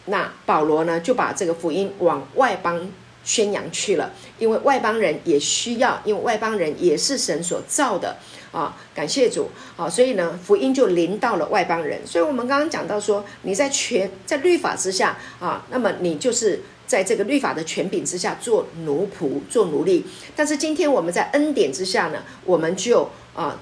[0.06, 2.88] 那保罗呢就把这个福音往外邦
[3.22, 8.16] 宣扬去了，因为外邦人也需要，因为外邦人也是神所造的
[8.52, 12.00] 啊，感谢主啊，所以呢，福音就临到了外邦人。
[12.06, 16.62] 所以我们刚刚讲到说，你在权在律法之下啊，那么你就是。
[16.86, 20.04] 在这个律法的权柄之下做奴仆、做奴隶，
[20.36, 23.58] 但是今天我们在恩典之下呢，我们就啊，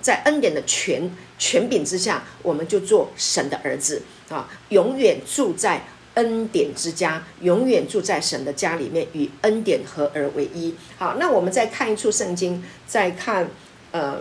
[0.00, 5.84] 在恩典的权权柄之下，我们就做神的儿子啊，永远住在
[6.14, 10.74] 恩典之家，永远住在神的家里面，与恩典合而为一。
[10.98, 13.48] 好，那我们再看一处圣经，再看
[13.92, 14.16] 呃《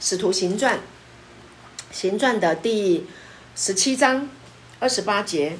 [0.00, 0.76] 使徒行传》
[1.90, 3.06] 行传的第
[3.54, 4.28] 十七章
[4.78, 5.56] 二十八节。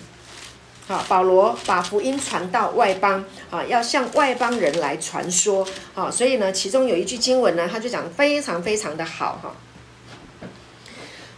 [0.88, 5.64] 好，保罗把福音传到外邦，啊，要向外邦人来传说，
[5.94, 9.54] 啊，所以呢，其中有一句经文呢，他就讲得非常非常的好，哈。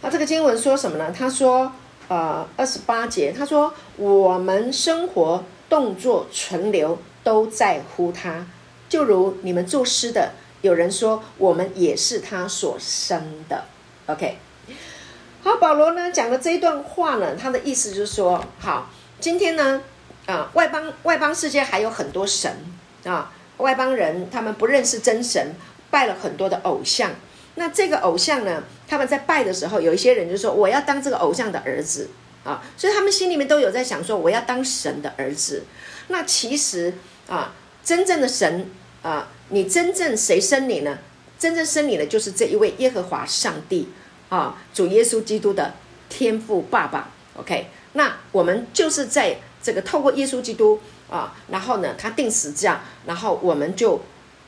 [0.01, 1.13] 那这个经文说什么呢？
[1.15, 1.71] 他说，
[2.07, 8.47] 呃，二十八节，他说，我们生活、动作、存留都在乎他，
[8.89, 10.31] 就如你们作诗的，
[10.61, 13.65] 有人说，我们也是他所生的。
[14.07, 14.39] OK，
[15.43, 18.89] 好，保罗呢讲的这一段话呢，他的意思就是说，好。
[19.19, 19.81] 今天呢，
[20.25, 22.51] 啊，外邦外邦世界还有很多神
[23.05, 25.55] 啊，外邦人他们不认识真神，
[25.89, 27.11] 拜了很多的偶像。
[27.55, 32.09] 那这个偶像呢，他们在拜的时候，有一些人就说我要当这个偶像的儿子
[32.43, 35.63] 啊，所以他们心里面都有在想说我要当神的儿子。
[36.09, 36.93] 那其实
[37.27, 38.69] 啊，真正的神
[39.01, 40.97] 啊，你真正谁生你呢？
[41.39, 43.89] 真正生你的就是这一位耶和华上帝
[44.29, 45.73] 啊，主耶稣基督的
[46.09, 47.09] 天父爸爸。
[47.37, 47.67] OK。
[47.95, 50.79] 那我们就是在这个透过耶稣基督
[51.09, 53.99] 啊，然后呢，他定死这样，然后我们就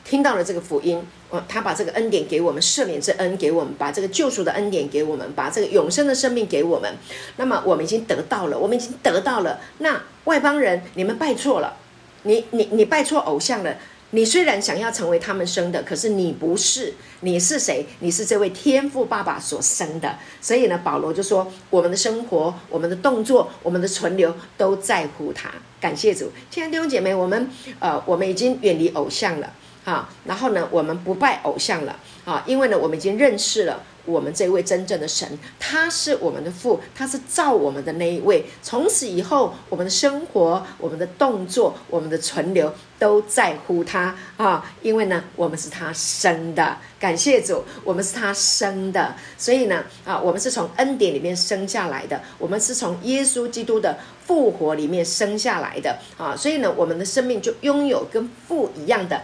[0.04, 6.94] 听到了这个福音，呃，他把这个恩典给我们，赦免之恩给我们，把这个救赎的恩典给我们，把这个永生的生命给我们。
[7.36, 9.60] 那么我们已经得到了，我们已经得到了。
[9.78, 11.76] 那外邦人，你们拜错了，
[12.24, 13.74] 你你你拜错偶像了。
[14.10, 16.94] 你虽然想要成为他们生的，可是你不是。
[17.20, 17.84] 你是谁？
[17.98, 20.18] 你是这位天赋爸爸所生的。
[20.40, 25.50] 所以呢，保罗就说：我们的生活、我们的动作、我们的存留，都在乎他。
[25.80, 29.52] 感谢主，亲爱的弟兄姐妹，我们呃，我们已经远离偶像了
[29.88, 30.08] 啊。
[30.24, 33.82] 然后呢，我们不拜偶像了啊，因为呢，我们已经认识了。
[34.04, 38.46] 我们这位真正的神，他是我们的父，他是造我们的那一位。
[38.62, 44.64] 从此以后，我们的生活、我们的动作、我们的存留，都在乎他啊！
[44.80, 49.14] 因为呢，我们是他生的，感谢主，我们是他生的。
[49.36, 56.34] 所以呢，啊，我们是从恩典里面生下来的，我们是从耶稣基督的复活里面生下来的啊！
[56.34, 59.20] 所以呢，我们的生命就拥有跟父一样的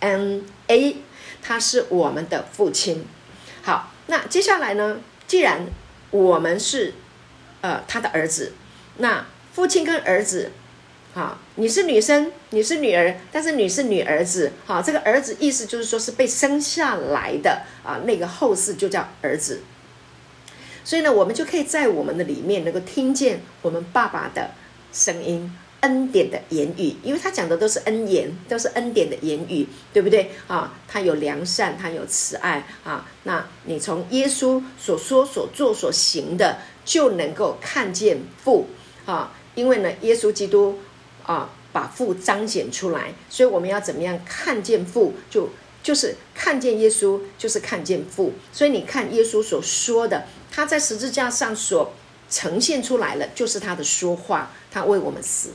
[0.00, 0.96] DNA，
[1.40, 3.06] 他是我们的父亲。
[3.62, 5.00] 好，那接下来呢？
[5.26, 5.66] 既然
[6.10, 6.94] 我们是，
[7.60, 8.52] 呃，他的儿子，
[8.96, 10.50] 那父亲跟儿子，
[11.12, 19.60] 好，你是女生，你是女儿，但是你是女儿子，好，这个儿子意思就是说是被生下来的啊，那个后世就叫儿子。
[20.82, 24.52] 所以呢，我们就可以在我们的里面能够听见我们爸爸的
[24.92, 25.54] 声音。
[25.80, 30.74] 恩典的言语，因为他讲的都是恩言，都是恩典的言语，对不对啊？
[30.88, 33.06] 他有良善，他有慈爱啊。
[33.22, 38.66] 那你从耶稣所说、所做、所行的，就能够看见父
[39.06, 39.32] 啊。
[39.54, 40.78] 因为呢，耶稣基督
[41.24, 45.14] 啊，把父彰显出来，所以我们要怎么样看见父？
[45.30, 45.48] 就
[45.82, 48.32] 就是看见耶稣，就是看见父。
[48.52, 51.92] 所以你看耶稣所说的，他在十字架上所
[52.28, 55.50] 呈现出来了，就是他的说话，他为我们死。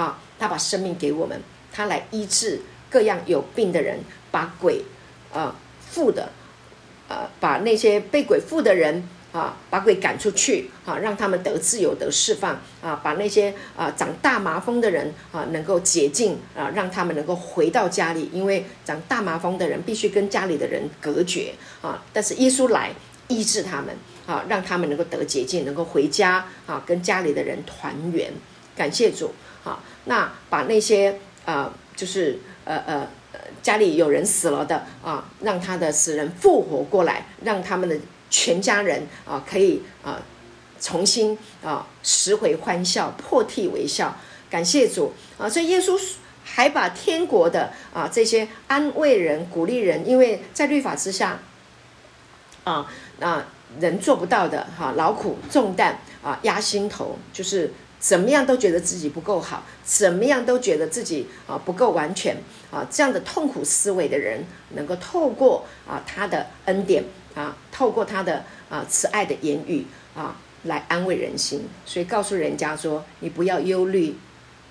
[0.00, 1.40] 啊，他把生命给我们，
[1.72, 3.98] 他来医治各样有病的人，
[4.30, 4.82] 把鬼
[5.32, 5.54] 啊
[5.90, 6.32] 附的，
[7.08, 9.08] 呃，把那些被鬼附的人。
[9.32, 22.90] 啊，把鬼赶出去，啊，让他们得自由、得释放，啊，把那些啊长大麻风的人啊能够解禁，啊，让他们能够回到家里，因为长大麻风的人必须跟家里的人隔绝，啊，但是耶稣来
[23.28, 28.32] 医治他们，啊，让他们能够得洁净，能够回家，啊，跟家里的人团圆，
[28.76, 29.32] 感谢主，
[29.62, 33.08] 啊，那把那些啊，就是呃呃
[33.62, 37.96] 家里有人死了的啊，让他的死人复活过来，让他们的。
[38.32, 40.22] 全家人啊，可以啊，
[40.80, 44.16] 重新啊，拾回欢笑，破涕为笑，
[44.48, 45.48] 感谢主啊！
[45.48, 46.00] 所以耶稣
[46.44, 51.40] 还把天国的啊这些安慰人、鼓励人，因为在律法之下
[52.62, 52.86] 啊，
[53.18, 53.44] 那
[53.80, 62.36] 人做不到的哈，劳苦重担啊压心头，就是怎么样都觉得自己不够好，怎么样都觉得自己啊不够完全
[62.72, 67.04] 啊，这样的痛苦思维的人，能够透过啊他的恩典。
[67.32, 69.86] 啊，透过他的啊慈爱的言语
[70.16, 74.16] 啊，来安慰人心，所以告诉人家说，你不要忧虑，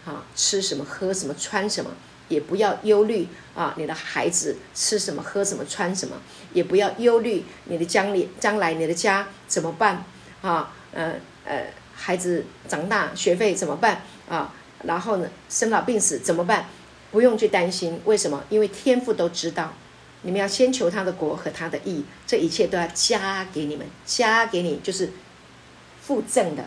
[0.05, 1.89] 啊，吃什么喝什么穿什么，
[2.27, 6.17] 也不要忧虑啊，你的孩子吃什么喝什么穿什么，
[6.51, 10.03] 也不要忧虑你的将来将来你的家怎么办
[10.41, 10.73] 啊？
[10.91, 11.13] 呃
[11.45, 11.65] 呃，
[11.99, 14.53] 孩子长大学费怎么办啊？
[14.85, 16.65] 然后呢，生老病死怎么办？
[17.11, 18.41] 不用去担心，为什么？
[18.49, 19.73] 因为天父都知道。
[20.21, 25.11] 你们要先求他的国和他的义，这一切都要加给你们，加给你就是
[26.01, 26.65] 附赠的。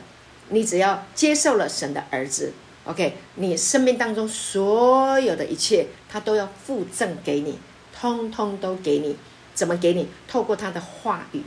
[0.48, 2.52] 你只要接受了神的儿子
[2.84, 7.58] ，OK，你生命当中所有的一切，他都要附赠给你，
[7.94, 9.16] 通通都给你。
[9.54, 10.08] 怎么给你？
[10.26, 11.42] 透过他的话语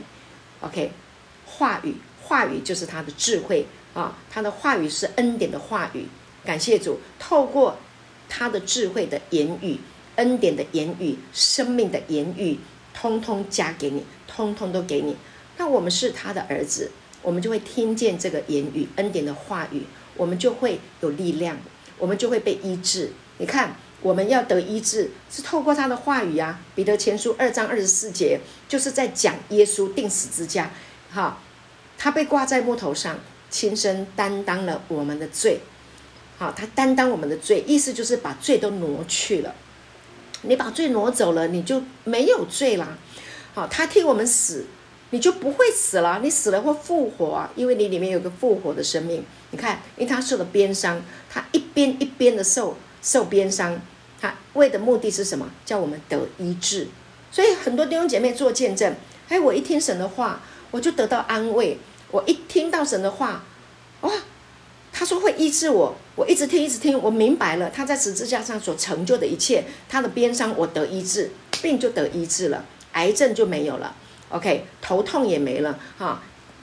[0.60, 0.92] ，OK，
[1.44, 6.06] 话语，话语就是他的智慧啊，他的话语是恩典的话语。
[6.44, 7.78] 感谢主，透过
[8.28, 9.78] 他的智慧的言语。
[10.16, 12.58] 恩典的言语，生命的言语，
[12.94, 15.14] 通通加给你，通通都给你。
[15.58, 19.82] 那我们是他的儿子，我们就会听见这个言语，恩典的话语，
[20.16, 21.58] 我们就会有力量，
[21.98, 23.12] 我们就会被医治。
[23.36, 26.60] 你看，我们要得医治，是透过他的话语啊。
[26.74, 30.70] 彼得前书二章二十四节，就是在讲耶稣定死之家，
[31.10, 31.42] 哈，
[31.98, 33.18] 他被挂在木头上，
[33.50, 35.60] 亲身担当了我们的罪，
[36.38, 39.54] 好，他担当我们的罪，意思就是把罪都挪去了。
[40.42, 42.98] 你把罪挪走了，你就没有罪了。
[43.54, 44.66] 好，他替我们死，
[45.10, 46.20] 你就不会死了。
[46.22, 49.24] 你死了会复活啊，因为你里面有个复活的生命。
[49.50, 53.80] 你看，因为他受了鞭伤，他一边一边的受受鞭伤，
[54.20, 55.50] 他为的目的是什么？
[55.64, 56.88] 叫我们得医治。
[57.32, 58.94] 所以很多弟兄姐妹做见证，
[59.28, 60.42] 哎，我一听神的话，
[60.76, 61.78] 我就得到安慰。
[62.10, 63.42] 我一听到神的话，
[64.02, 64.12] 哇！
[64.92, 71.30] 他说会医治我，我一直听，一直听，我明白了他在十字架上所成就的一切，他的鞭伤我得医治，
[71.62, 73.94] 病就得医治了，癌症就没有了
[74.28, 76.22] ，OK，头痛也没了，哈，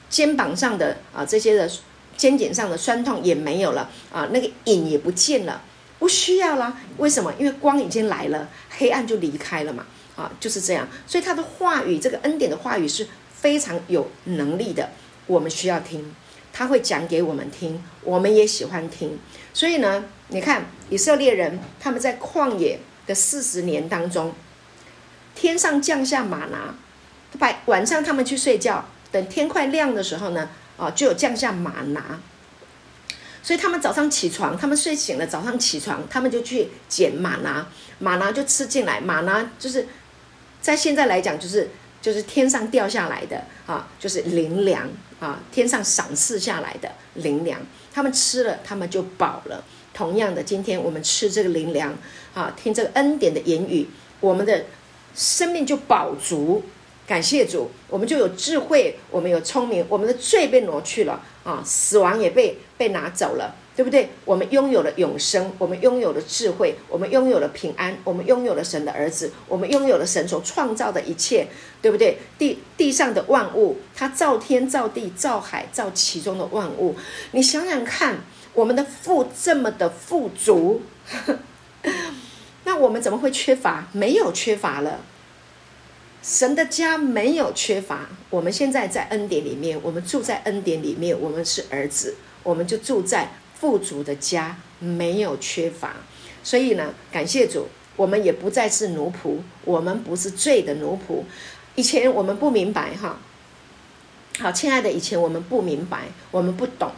[0.09, 1.69] 肩膀上的啊这些的
[2.15, 5.61] 肩颈上的酸痛也没有了，啊，那个影也不见了，
[5.99, 7.31] 不需要了，为什么？
[7.37, 13.07] 因为光已经来了，黑暗就离开了嘛，啊，就是这样，所以他的话语，这个恩典的话语是
[13.43, 14.89] 非常有能力的，
[15.27, 16.15] 我们需要听。
[16.53, 19.19] 他会讲给我们听，我们也喜欢听。
[19.53, 24.33] 所以呢，你看以色列人他们在旷野的四十年当中，
[25.35, 26.73] 天上降下马拿，
[27.37, 32.21] 白晚上他们去睡觉，等天快亮的时候呢，啊，就有降下马拿。
[33.41, 37.67] 所以他们早上起床，他们睡醒了，早上起床，他们就去捡马拿，
[37.99, 39.85] 马拿就吃进来，马拿就是
[40.61, 41.69] 在现在来讲就是。
[42.03, 44.89] 就是天上掉下来的啊，就是灵粮
[45.21, 47.61] 啊，天上赏赐下来的灵粮，
[47.93, 49.63] 他们吃了，他们就饱了。
[49.93, 51.95] 同样的，今天我们吃这个灵粮
[52.33, 53.87] 啊，听这个恩典的言语，
[54.19, 54.65] 我们的
[55.15, 56.61] 生命就饱足。
[57.07, 63.55] 感谢主，我们就有智慧，我们有聪明，我们的罪被挪去了啊，死亡也被被拿走了。
[63.75, 64.09] 对不对？
[64.23, 71.47] 我们拥有了永生，我们拥有了智慧，我们拥有了平安，我们拥有了神的儿子，我们拥有了神所创造的一切，
[71.81, 72.19] 对不对？
[72.37, 76.95] 地地上的万物，他造天造地造海造其中的万物，
[77.31, 78.17] 你想想看，
[78.53, 80.83] 我们的富这么的富足，
[82.65, 83.87] 那我们怎么会缺乏？
[83.91, 84.99] 没有缺乏了，
[86.21, 88.09] 神的家没有缺乏。
[88.29, 93.31] 我们现在在恩典里面，我们住在恩典里面，我们是儿子，我们就住在。
[93.63, 95.93] 富足的家没有缺乏，
[96.43, 101.23] 所以呢，感谢主，我们也不再是奴仆，我们不是罪的奴仆。
[101.75, 103.17] 以前我们不明白哈，
[104.37, 106.91] 好，亲爱的，以前我们不明白，我们不懂，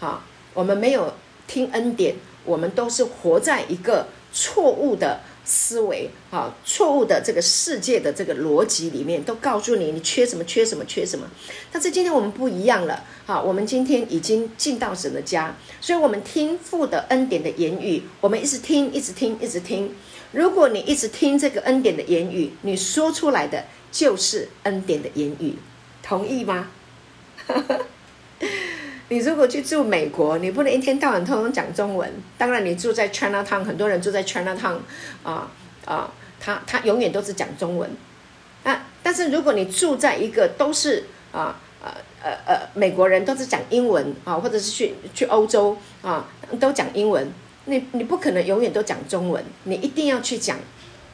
[0.00, 1.14] 好，我们没有
[1.46, 5.20] 听恩典，我们都是活在一个错误的
[5.50, 11.26] 思维啊，错误的这个世界的这个逻辑里面，都告诉你你缺什么，缺什么，缺什么。
[11.72, 19.94] 但是今天我们不一样了，啊，我们今天已经进到神的家，所以我们听父的恩典的言语，我们一直听，一直听，一直听。
[20.32, 25.54] 如果你一直听这个恩典的言语，你说出来的就是恩典的言语，
[26.02, 26.68] 同意吗？
[29.10, 32.12] 你如果去住美国，你不能一天到晚通通讲中文。
[32.36, 34.76] 当然，你住在 Chinatown，很多人住在 Chinatown，
[35.22, 35.50] 啊
[35.86, 37.90] 啊，他他永远都是讲中文。
[38.64, 41.90] 啊，但是如果你住在一个都是啊呃
[42.22, 46.28] 呃呃美国人都是讲英文啊，或者是去去欧洲啊
[46.60, 47.26] 都讲英文，
[47.64, 50.58] 你你不可能永远都讲中文，你一定要去讲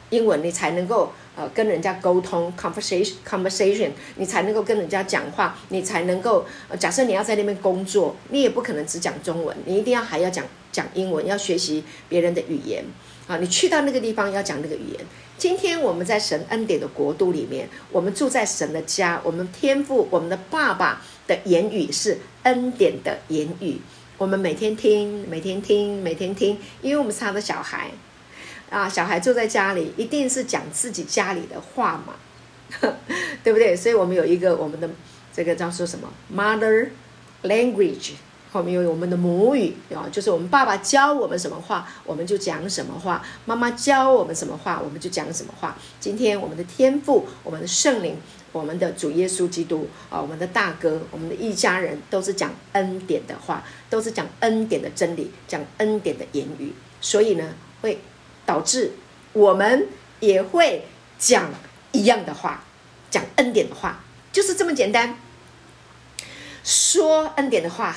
[0.09, 1.13] 英文，你才能够。
[1.35, 6.45] 呃，跟人家沟通，conversation，conversation，你才能够跟人家讲话，你才能够。
[6.79, 12.85] 假设你要在那边工作，你也不可能只讲中文，你一定要还要讲讲英文，要学习别人的语言。
[13.27, 15.05] 啊，你去到那个地方要讲那个语言。
[15.37, 23.81] 今天我们在神恩典的国度里面，我们住在神的家，我们天父，我们的爸爸的言语是恩典的言语，
[24.17, 27.91] 我们每天听，每天听，每天听，因为我们是他的小孩。
[28.75, 32.15] 啊，小孩坐在家里，一定是讲自己家里的话嘛，
[33.41, 33.73] 对不对？
[33.73, 34.89] 所以我们有一个我们的
[35.33, 36.89] 这个叫做什么 mother
[37.43, 38.11] language，
[38.51, 45.77] 后面有我们的母语啊，就是我们爸爸教我们什么话，我们就讲什么话；妈妈教我们什么话，我们就讲什么话。
[46.01, 48.17] 今天我们的天父、我们的圣灵、
[48.51, 56.73] 我们的主耶稣基督啊，我们的大哥、我们的一家人，都是讲恩典的话，都是讲恩典的真理，讲恩典的言语。
[56.99, 57.97] 所以呢，会。
[58.45, 58.93] 导致
[59.33, 59.87] 我们
[60.19, 60.85] 也会
[61.17, 61.51] 讲
[61.91, 62.63] 一样的话，
[63.09, 65.17] 讲恩典的话，就是这么简单。
[66.63, 67.95] 说恩典的话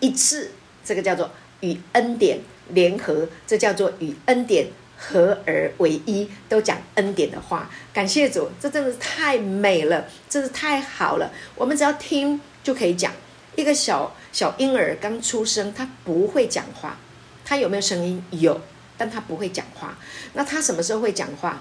[0.00, 0.52] 一致，
[0.84, 7.70] 这个叫做与恩典联合，这叫做与恩典合而为一，都讲恩典的话。
[7.92, 11.32] 感谢主，这真的是太美了，真是太好了。
[11.56, 13.12] 我们只要听就可以讲。
[13.54, 16.96] 一个小小婴儿刚出生，他不会讲话，
[17.44, 18.24] 他有没有声音？
[18.30, 18.60] 有。
[19.02, 19.96] 但他不会讲话，
[20.34, 21.60] 那他什么时候会讲话？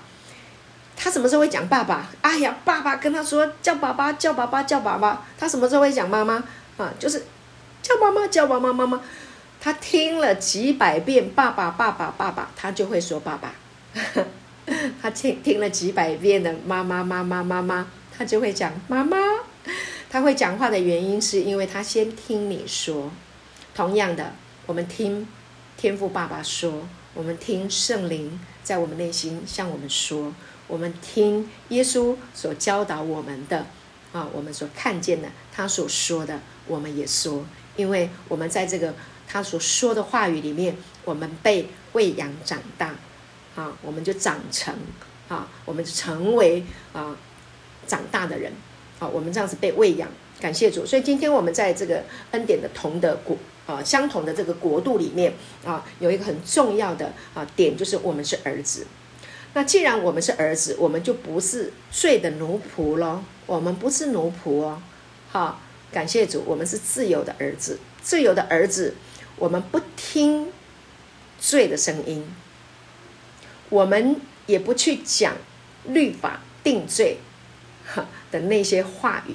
[0.95, 2.07] 他什么时候会讲爸爸？
[2.21, 5.25] 哎呀，爸爸跟他说叫爸爸，叫爸爸，叫爸爸。
[5.39, 6.35] 他什么时候会讲妈妈？
[6.77, 7.25] 啊，就是
[7.81, 9.01] 叫妈妈，叫妈妈，妈妈。
[9.59, 13.55] 他听了几百遍爸爸，爸爸，爸爸，他就会说爸爸。
[15.01, 19.17] 他听听了几百遍的妈妈，妈妈，妈妈，他就会讲妈妈。
[20.11, 23.11] 他会讲话的原因是因为他先听你说。
[23.73, 24.31] 同样的，
[24.67, 25.27] 我们听
[25.75, 26.87] 天父爸爸说。
[27.13, 30.33] 我们听圣灵在我们内心向我们说，
[30.67, 33.65] 我们听耶稣所教导我们的，
[34.13, 37.45] 啊，我们所看见的，他所说的，我们也说，
[37.75, 38.93] 因为我们在这个
[39.27, 42.95] 他所说的话语里面，我们被喂养长大，
[43.55, 44.73] 啊，我们就长成，
[45.27, 47.17] 啊，我们就成为啊
[47.85, 48.53] 长大的人，
[48.99, 50.07] 啊，我们这样子被喂养，
[50.39, 50.85] 感谢主。
[50.85, 53.37] 所以今天我们在这个恩典的同德国。
[53.71, 58.85] 啊，相同的这个国度里面啊，有一个很重要的啊点，就是我们是儿子。
[59.53, 63.23] 那既然我们是儿子，我们就不是罪的奴仆咯。
[63.45, 64.81] 我们不是奴仆哦。
[65.29, 65.61] 好，
[65.91, 67.79] 感谢主，我们是自由的儿子。
[68.01, 68.95] 自由的儿子，
[69.37, 70.51] 我们不听
[71.39, 72.25] 罪的声音，
[73.69, 75.35] 我们也不去讲
[75.85, 77.17] 律法定罪
[78.31, 79.33] 的那些话语，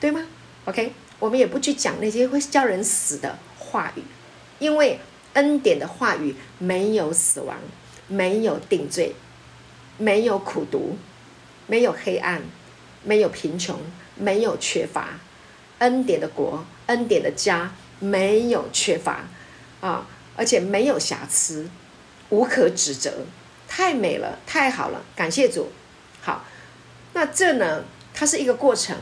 [0.00, 0.24] 对吗
[0.66, 3.38] ？OK，我们也不去讲那些会叫人死的。
[3.70, 4.02] 话语，
[4.58, 5.00] 因为
[5.34, 7.58] 恩典的话语没有死亡，
[8.06, 9.14] 没有定罪，
[9.98, 10.96] 没有苦毒，
[11.66, 12.42] 没有黑暗，
[13.02, 13.78] 没有贫穷，
[14.14, 15.18] 没有缺乏。
[15.80, 19.24] 恩典的国，恩典的家没有缺乏
[19.80, 20.06] 啊，
[20.36, 21.68] 而且没有瑕疵，
[22.30, 23.26] 无可指责，
[23.68, 25.68] 太美了，太好了，感谢主。
[26.22, 26.44] 好，
[27.12, 28.96] 那这呢，它是一个过程。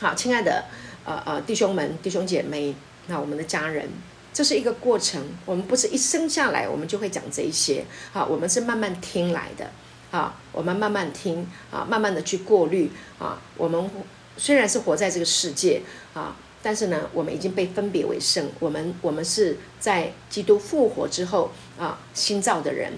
[0.00, 0.64] 好，亲爱的
[1.04, 2.74] 呃呃弟兄们、弟兄姐妹。
[3.06, 3.88] 那我们的家人，
[4.32, 5.22] 这是一个过程。
[5.44, 9.70] 我们不是一生下来我们就会讲这一些，啊，我们是慢慢听来的，
[10.10, 13.90] 啊，我们慢慢听，啊，慢慢的去过滤，啊，我们
[14.36, 15.82] 虽然是活在这个世界，
[16.14, 18.48] 啊，但是呢，我们已经被分别为圣。
[18.60, 22.92] 我们我们是在基督复活之后，啊，新造的人。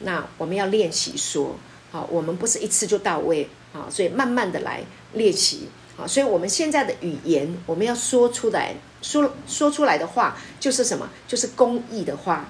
[0.00, 1.56] 那我们要练习说，
[1.90, 4.84] 啊，我们不是一次就到位，啊，所以慢慢的来
[5.14, 5.68] 练习。
[5.98, 11.10] 啊，所以我们现在的语言，我们要说出来，说说出来的话，就是什么？
[11.26, 12.48] 就是公义的话。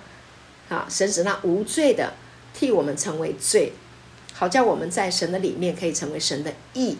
[0.68, 2.12] 啊，神使那无罪的
[2.52, 3.72] 替我们成为罪，
[4.34, 6.98] 好叫我们在神的里面可以成为神的义。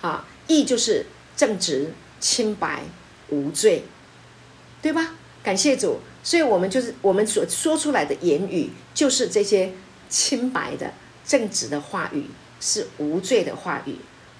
[0.00, 2.82] 啊，义就是正直、清白、
[3.28, 3.84] 无罪，
[4.82, 5.14] 对吧？
[5.44, 6.00] 感谢主。
[6.24, 9.72] 所以我们就是我们所说出来的言语，就是这些
[10.08, 10.92] 清白的、
[11.24, 12.26] 正直的话语，
[12.60, 13.96] 是无罪的话语，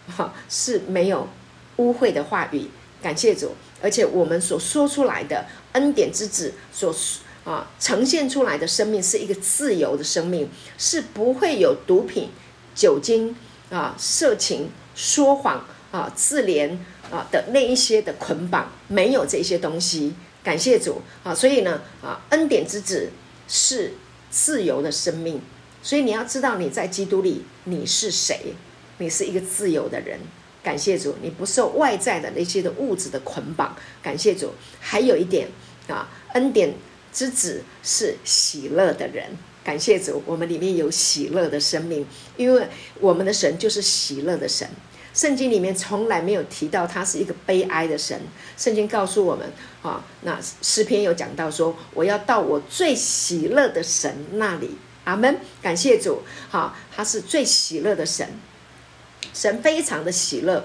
[0.08, 1.28] 哈，是没有
[1.76, 2.68] 污秽的话语。
[3.02, 3.52] 感谢主，
[3.82, 6.94] 而且我们所说出来的恩典之子所
[7.44, 10.48] 啊呈现出来的生命，是一个自由的生命，
[10.78, 12.30] 是不会有毒品、
[12.74, 13.36] 酒精
[13.70, 16.78] 啊、色情、说谎啊、自怜
[17.10, 20.14] 啊的那一些的捆绑，没有这些东西。
[20.42, 21.34] 感谢主啊！
[21.34, 23.10] 所以呢啊，恩典之子
[23.48, 23.94] 是
[24.30, 25.40] 自由的生命，
[25.82, 28.54] 所以你要知道你在基督里你是谁，
[28.98, 30.20] 你是一个自由的人。
[30.64, 33.76] 感谢主，你不受外在的那些的物质的捆绑。
[34.02, 35.46] 感谢主，还有一点
[35.86, 36.74] 啊，恩典
[37.12, 39.36] 之子是喜乐的人。
[39.62, 42.06] 感谢主，我们里面有喜乐的生命，
[42.36, 42.66] 因为
[42.98, 44.68] 我们的神就是喜乐的神。
[45.12, 48.20] 圣经里面从来没有提到他是一个悲哀的神。
[48.56, 49.48] 圣经告诉我们，
[49.80, 54.70] 啊，那诗篇有讲到说，我要到我最喜乐的神那里。
[55.04, 55.38] 阿门。
[55.62, 58.28] 感谢主，好，他是最喜乐的神，
[59.34, 60.64] 神非常的喜乐。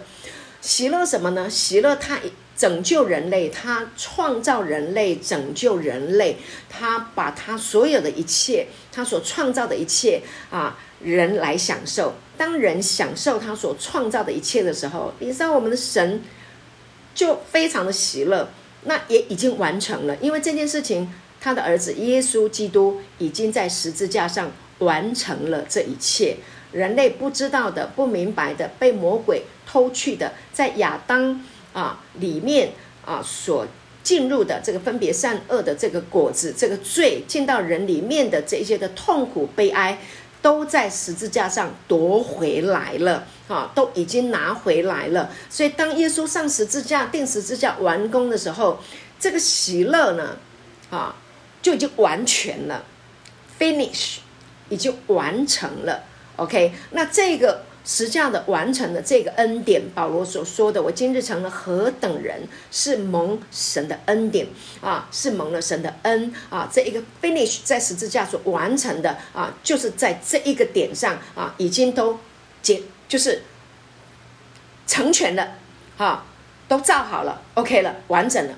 [0.62, 1.50] 喜乐什么呢？
[1.50, 2.20] 喜乐他
[2.56, 6.38] 拯救人类，他创造人类，拯救人类，
[6.70, 12.16] 他把他所有的一切，他所创造的一切啊，人来享受。
[12.38, 16.22] 当人享受他所创造的一切的时候，你知道我们的神
[17.16, 18.50] 就非常的喜乐，
[18.84, 26.36] 那也已经完成了，因为这件事情，他的儿子耶稣基督已经在十字架上完成了这一切。
[26.72, 31.44] 人类不知道的、不明白的、被魔鬼偷去的，在亚当
[31.74, 32.72] 啊里面
[33.06, 33.66] 啊所
[34.04, 40.00] 进入的这个分别善恶的这个果子，这个罪进到人里面的这些的痛苦、悲哀。
[40.42, 45.30] 都在十字架上夺回来了，啊，都已经拿回来了。
[45.50, 48.80] 所以，当耶稣上十字架、钉十字架完工的时候，
[49.20, 50.38] 这个喜乐呢，
[50.90, 51.14] 啊，
[51.62, 52.86] 就已经完全了
[53.60, 54.20] ，finish，
[54.70, 56.06] 已经完成了。
[56.40, 57.64] OK，那这个。
[57.86, 64.46] 实际上的完成的这个恩典，保罗所说的：“我今日成了何等人，是蒙神的恩典
[64.82, 66.70] 啊，是蒙了神的恩啊。
[66.72, 72.20] 这一个 finish 在十字架所完成的啊，就是在这一个点上啊，已经都
[72.62, 73.42] 结，就是
[74.86, 75.56] 成全了，
[75.98, 76.26] 啊，
[76.68, 78.54] 都造好了，OK 了，完整了，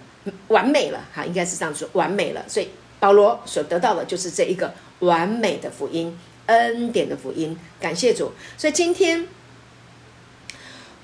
[0.50, 2.44] 完美了，哈，应该是这样说，完美了。
[2.50, 2.70] 所以
[3.00, 6.20] 保罗所得到的就是这一个完美的福音。”
[6.60, 8.32] 恩典的福音，感谢主。
[8.58, 9.28] 所以今天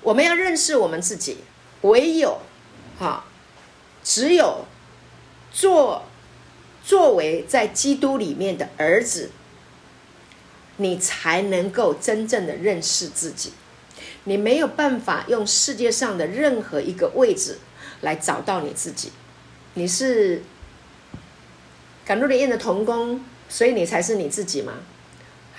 [0.02, 1.38] 我们要认识我们自己，
[1.82, 2.40] 唯有
[3.00, 3.26] 哈，
[4.04, 4.66] 只有
[5.52, 6.04] 做
[6.84, 9.32] 作为在基督里面的儿子，
[10.78, 13.54] 你才能够真正的认识自己。
[14.26, 17.58] 你没有办法用世界上的任何一个位置
[18.02, 19.12] 来找到你自己。
[19.74, 20.44] 你是
[22.06, 24.74] 赶路的燕的童工，所以你才是你自己吗？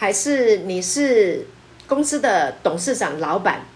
[0.01, 1.45] 还是你是
[1.89, 3.67] 公司的董事长、老板，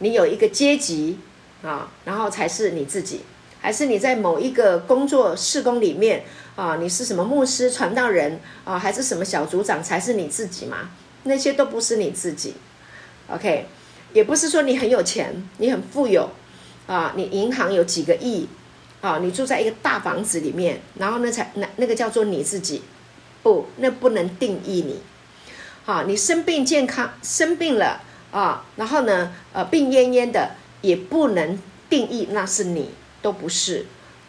[0.00, 1.18] 你有一个阶级
[1.62, 3.22] 啊，然后才是你自己？
[3.58, 6.24] 还是你在某一个工作事工里面
[6.56, 10.90] 啊，你是什么牧师、传道人啊，还是什么小组长才是你自己吗？
[11.22, 12.52] 那些都不是你自己。
[13.28, 13.64] OK，
[14.12, 16.28] 也不是说你很有钱，你很富有
[16.86, 18.46] 啊，你银行有几个亿
[19.00, 22.82] 啊，你住在一个大房子里面，然后那才那那个叫做你自己？
[23.42, 25.00] 不，那不能定义你。
[25.84, 31.58] 好，你生病健康生病了啊，然后呢，呃，病恹恹的也不能
[31.90, 33.86] 定义那是你，都不是。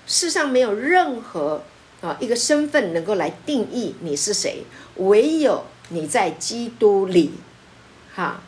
[0.08, 1.64] 世上没有任何
[2.02, 4.64] 啊一个身份能够来定义你是谁，
[4.96, 7.34] 唯有你在基督里。
[8.16, 8.42] 哈，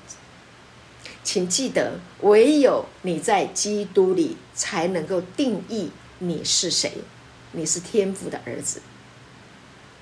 [1.23, 6.91] 请记得，唯有你在基督里才能够定义你是谁。
[7.51, 8.81] 你是天父的儿子，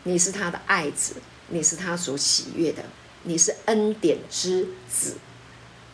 [0.04, 1.16] 你是他的爱子。
[1.54, 2.84] 你是他所喜悦的，
[3.24, 5.18] 你是恩典之子，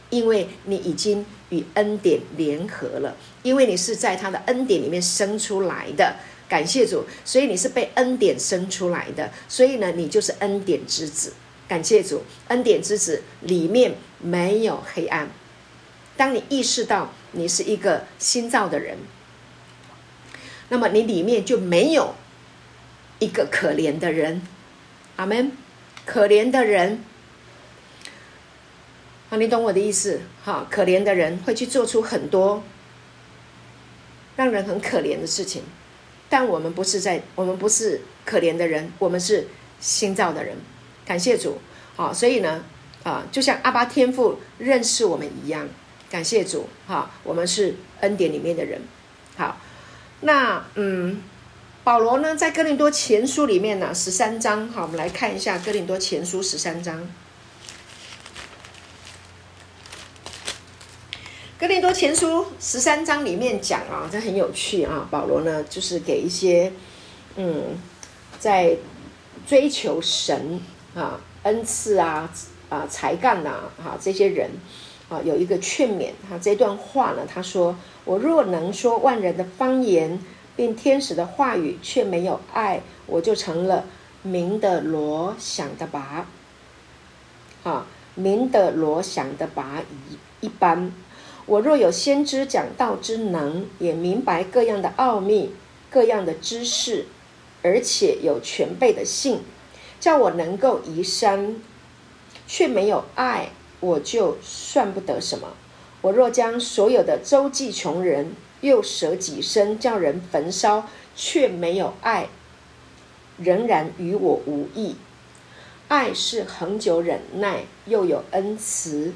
[0.10, 6.16] 因为你已经与恩典联合了，因为你是在他的恩典里面生出来的，
[6.48, 11.34] 感谢主，所以你是被恩典生出来的，所以呢，你就是恩典之子，
[11.68, 15.30] 感谢主，恩典之子里面没有黑暗。
[16.16, 18.98] 当你意识到你是一个新造的人，
[20.70, 22.16] 那么你里面就没有
[23.20, 24.42] 一个可怜的人。
[25.20, 25.52] 阿门，
[26.06, 27.04] 可怜的人，
[29.30, 30.22] 啊，你懂我的意思？
[30.46, 32.64] 哈，可怜的人会去做出很多
[34.38, 35.64] 让人很可怜的事情，
[36.30, 39.46] 但我们不是在，我们不是可怜的人，我们是
[39.82, 40.56] 新造的人。
[41.06, 41.60] 感谢主，
[41.98, 42.64] 啊，所以呢，
[43.04, 45.68] 啊，就像阿巴天父认识我们一样，
[46.10, 48.80] 感谢主，哈，我们是恩典里面的人。
[49.36, 49.58] 好，
[50.22, 51.22] 那嗯，
[51.82, 57.10] 保罗呢，在哥林多前书里面呢，十三章，好，我们来看一下哥林多前书十三章。
[61.58, 65.08] 哥林多前书十三章里面讲啊，这很有趣啊。
[65.10, 66.72] 保罗呢，就是给一些
[67.38, 67.80] 嗯，
[68.38, 68.78] 在
[69.48, 70.62] 追求神
[70.94, 72.32] 啊恩赐啊
[72.70, 74.52] 啊才干呐哈这些人
[75.08, 76.38] 啊，有一个劝勉哈。
[76.40, 77.76] 这段话呢，他说
[78.06, 80.20] ：“我若能说万人的方言。”
[80.60, 83.86] 并天使的话语却没有爱，我就成了
[84.24, 86.28] 鸣的锣响的拔，
[87.64, 90.92] 啊，鸣的锣响的拔一一般。
[91.46, 95.56] 我若有先知讲道之能，也明白各样的奥秘、
[95.90, 97.06] 各样的知识，
[97.64, 99.40] 而且有全备的信，
[99.98, 101.56] 叫我能够移山，
[102.46, 105.54] 却没有爱，我就算不得什么。
[106.02, 108.34] 我若将所有的周济穷人。
[108.62, 112.30] 又舍己身叫人焚烧，却没有爱，
[113.38, 114.96] 仍然与我无异。
[115.88, 119.14] 爱是恒久忍耐，又有恩慈；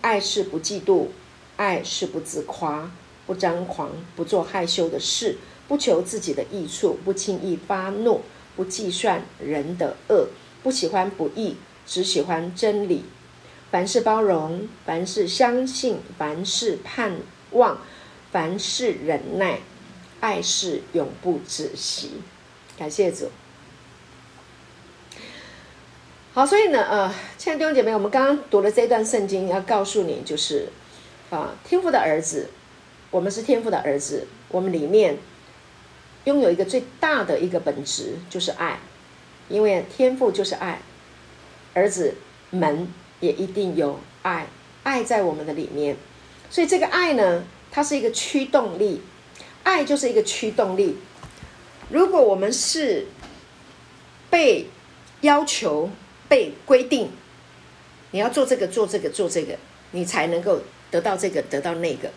[0.00, 1.06] 爱是不嫉妒，
[1.56, 2.90] 爱是不自夸，
[3.26, 5.36] 不张狂，不做害羞的事，
[5.68, 8.22] 不求自己的益处，不轻易发怒，
[8.56, 10.28] 不计算人的恶，
[10.62, 13.04] 不喜欢不义，只喜欢真理。
[13.70, 17.18] 凡事包容，凡事相信，凡事盼
[17.52, 17.78] 望。
[18.36, 19.60] 凡事忍耐，
[20.20, 22.20] 爱是永不止息。
[22.78, 23.30] 感谢主。
[26.34, 30.68] 好，所以呢，呃，亲爱的弟兄姐妹，我们刚刚读了这段圣经，要告诉你，就是
[31.30, 32.50] 啊，天父的儿子，
[33.10, 35.16] 我们是天父的儿子，我们里面
[36.24, 38.80] 拥有一个最大的一个本质，就是爱，
[39.48, 40.82] 因为天父就是爱，
[41.72, 42.16] 儿子
[42.50, 42.86] 们
[43.20, 44.48] 也一定有爱，
[44.82, 45.96] 爱在我们的里面，
[46.50, 47.42] 所以这个爱呢。
[47.76, 49.02] 它是一个驱动力，
[49.62, 50.96] 爱就是一个驱动力。
[51.90, 53.06] 如果我们是
[54.30, 54.70] 被
[55.20, 55.90] 要求、
[56.26, 57.10] 被规定，
[58.12, 59.58] 你要做这个、做这个、做这个，
[59.90, 62.10] 你才能够得到这个、得到那个。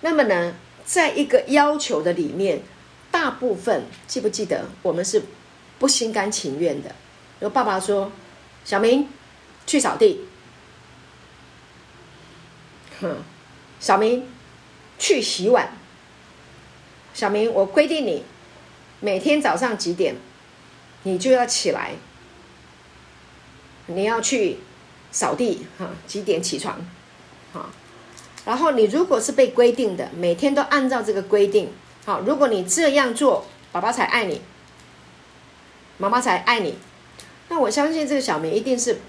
[0.00, 0.54] 那么呢，
[0.86, 2.62] 在一个要求的里面，
[3.10, 5.22] 大部分记不记得，我们是
[5.78, 6.94] 不心甘情愿的。
[7.40, 8.10] 有爸爸说
[8.64, 9.06] ：“小明，
[9.66, 10.22] 去扫地。”
[13.02, 13.16] 哼。
[13.84, 14.26] 小明，
[14.98, 15.76] 去洗碗。
[17.12, 18.24] 小明，我规定你
[19.00, 20.14] 每天早上几点，
[21.02, 21.92] 你就要起来，
[23.88, 24.56] 你要去
[25.12, 25.90] 扫地哈？
[26.06, 26.80] 几点起床？
[27.52, 27.68] 哈，
[28.46, 31.70] 然后你如果是被规定的，每天都按照这个规定，
[32.06, 34.40] 好，如果你这样做，爸爸才爱你，
[35.98, 36.78] 妈妈才爱你。
[37.50, 39.02] 那我相信这个小明一定是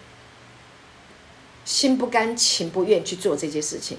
[1.63, 3.97] 心不甘情不愿去做这些事情。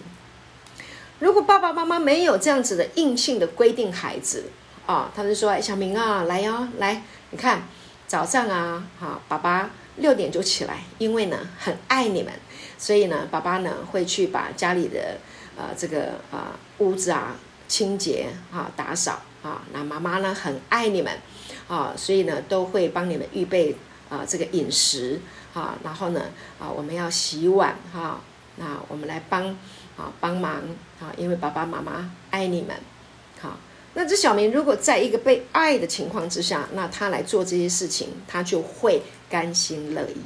[1.19, 4.45] 如果爸爸妈妈没有这样子的硬性的规定，孩子
[4.85, 7.63] 啊，他就说：“哎，小明啊，来哟、哦，来，你看
[8.07, 12.31] 早上啊，哈，爸爸六点就起来，因为呢很爱你们，
[12.77, 15.17] 所以呢，爸爸呢会去把家里的
[15.57, 17.35] 呃这个啊、屋子啊
[17.67, 21.11] 清洁啊打扫啊，那妈妈呢很爱你们
[21.67, 23.75] 啊，所以呢都会帮你们预备
[24.11, 25.19] 啊这个饮食
[25.55, 26.27] 啊，然后呢
[26.61, 28.21] 啊我们要洗碗哈，
[28.57, 29.57] 那我们来帮。”
[29.97, 30.61] 啊，帮忙
[31.01, 31.13] 啊！
[31.17, 32.75] 因为爸爸妈妈爱你们，
[33.41, 33.59] 好。
[33.99, 40.17] 那这小明如果在一个被爱的情况之下，那他来做这些事情，他就会甘心乐意。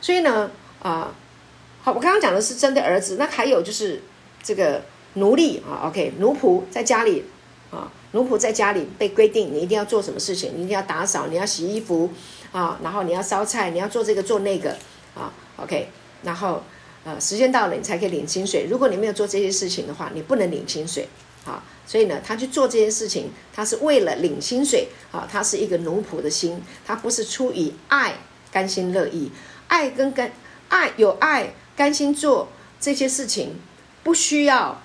[0.00, 1.12] 所以呢，啊，
[1.82, 4.02] 好，我刚刚讲的是针对儿子，那还有就是
[4.42, 4.82] 这个
[5.14, 7.24] 奴隶啊，OK，奴仆在家里
[7.72, 12.10] 啊，奴仆在家里被规定你一定要做什么事情，你一定要打扫，你要洗衣服
[12.52, 14.76] 啊，然后你要烧菜，你要做这个做那个
[15.14, 15.88] 啊，OK，
[16.22, 16.62] 然后。
[17.04, 18.66] 啊，时间到了，你才可以领薪水。
[18.70, 21.06] 如果你没有做这些事情的话，你不能领薪水。
[21.44, 24.88] 啊，所以呢，他去做这些事情，他是为了领薪水。
[25.12, 28.14] 啊，他是一个奴仆的心，他不是出于爱，
[28.50, 29.30] 甘心乐意。
[29.68, 30.32] 爱跟甘
[30.70, 32.48] 爱有爱，甘心做
[32.80, 33.56] 这些事情，
[34.02, 34.80] 不需要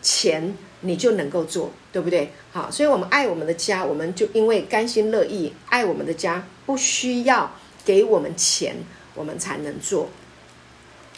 [0.00, 2.32] 钱，你就能够做，对不对？
[2.50, 7.54] 好，所以我们爱我们的家，我们就因为甘心乐意爱我们的家，不需要
[7.84, 8.76] 给我们钱，
[9.14, 10.08] 我们才能做。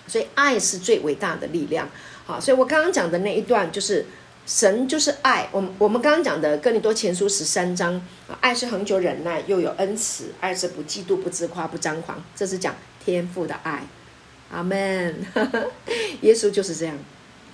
[0.07, 1.88] 所以爱是最伟大的力量，
[2.26, 4.05] 好，所以我刚刚讲的那一段就是
[4.46, 5.48] 神就是爱。
[5.50, 8.00] 我们我们刚刚讲的哥林多前书十三章，
[8.40, 12.22] 爱是恒久忍耐，又有恩慈；爱是不嫉妒、不自夸、不张狂。
[12.36, 13.82] 这是讲天父的爱，
[14.50, 15.26] 阿门。
[16.20, 16.96] 耶稣就是这样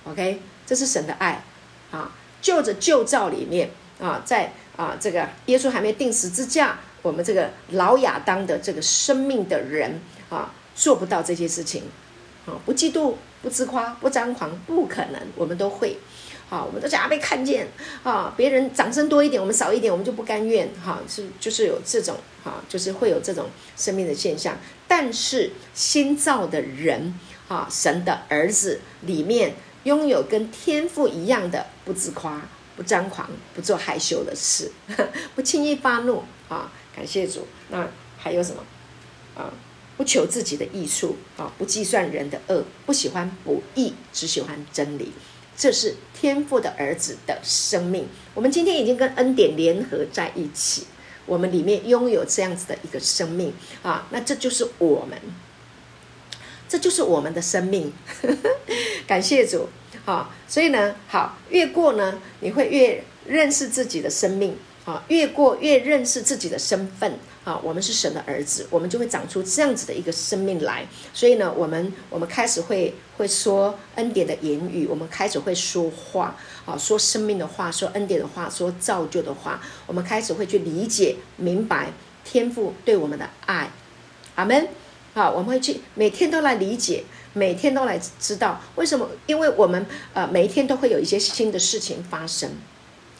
[0.03, 1.43] ，OK，这是神的爱
[1.91, 2.11] 啊。
[2.41, 11.83] 就着旧造里面啊，在啊这个耶稣还没定十字架，我们这个老亚当的这个生命的人啊，做不到这些事情。
[12.45, 15.97] 啊不嫉妒，不自夸，不张狂，不可能，我们都会，
[16.49, 17.67] 好，我们都想要被看见
[18.03, 24.57] 啊，别人掌声多一点，我们少一点，我们就不甘愿哈，是就是有这种哈，就是会有这种生命的现象。
[24.87, 27.17] 但是新造的人
[27.47, 32.41] 啊，神的儿子里面拥有跟天父一样的不自夸、
[32.75, 34.71] 不张狂、不做害羞的事，
[35.35, 36.71] 不轻易发怒啊。
[36.95, 37.47] 感谢主。
[37.69, 37.87] 那
[38.17, 38.61] 还有什么
[39.35, 39.49] 啊？
[40.01, 45.11] 不求自己的益处啊，不计算人的恶，不喜欢不义，只喜欢真理。
[45.55, 48.07] 这是天父的儿子的生命。
[48.33, 50.87] 我们今天已经跟恩典联合在一起，
[51.27, 55.21] 我们里面拥有这样子的一个生命啊，那这就是我们，
[56.67, 57.93] 这就是我们的生命。
[59.05, 59.69] 感谢主
[60.05, 60.33] 啊！
[60.47, 67.19] 所以呢，好，越过呢，你会越认识自己的生命啊，越过越认识自己的身份。
[67.43, 70.85] 啊，我们是神的儿子，我们就会长出这样子的一个生命来。
[71.11, 76.35] 所以呢，我们我们开始会会说恩典的言语，我们开始会说话，
[76.65, 79.59] 啊，说生命的话，说恩典的话，说造就的话。
[79.87, 81.91] 我们开始会去理解、明白
[82.23, 83.71] 天父对我们的爱。
[84.35, 84.67] 阿门。
[85.15, 89.09] 好，我们会去每天都来理解，每天都来知道为什么？
[89.25, 89.83] 因为我们
[90.13, 92.51] 呃每一天都会有一些新的事情发生。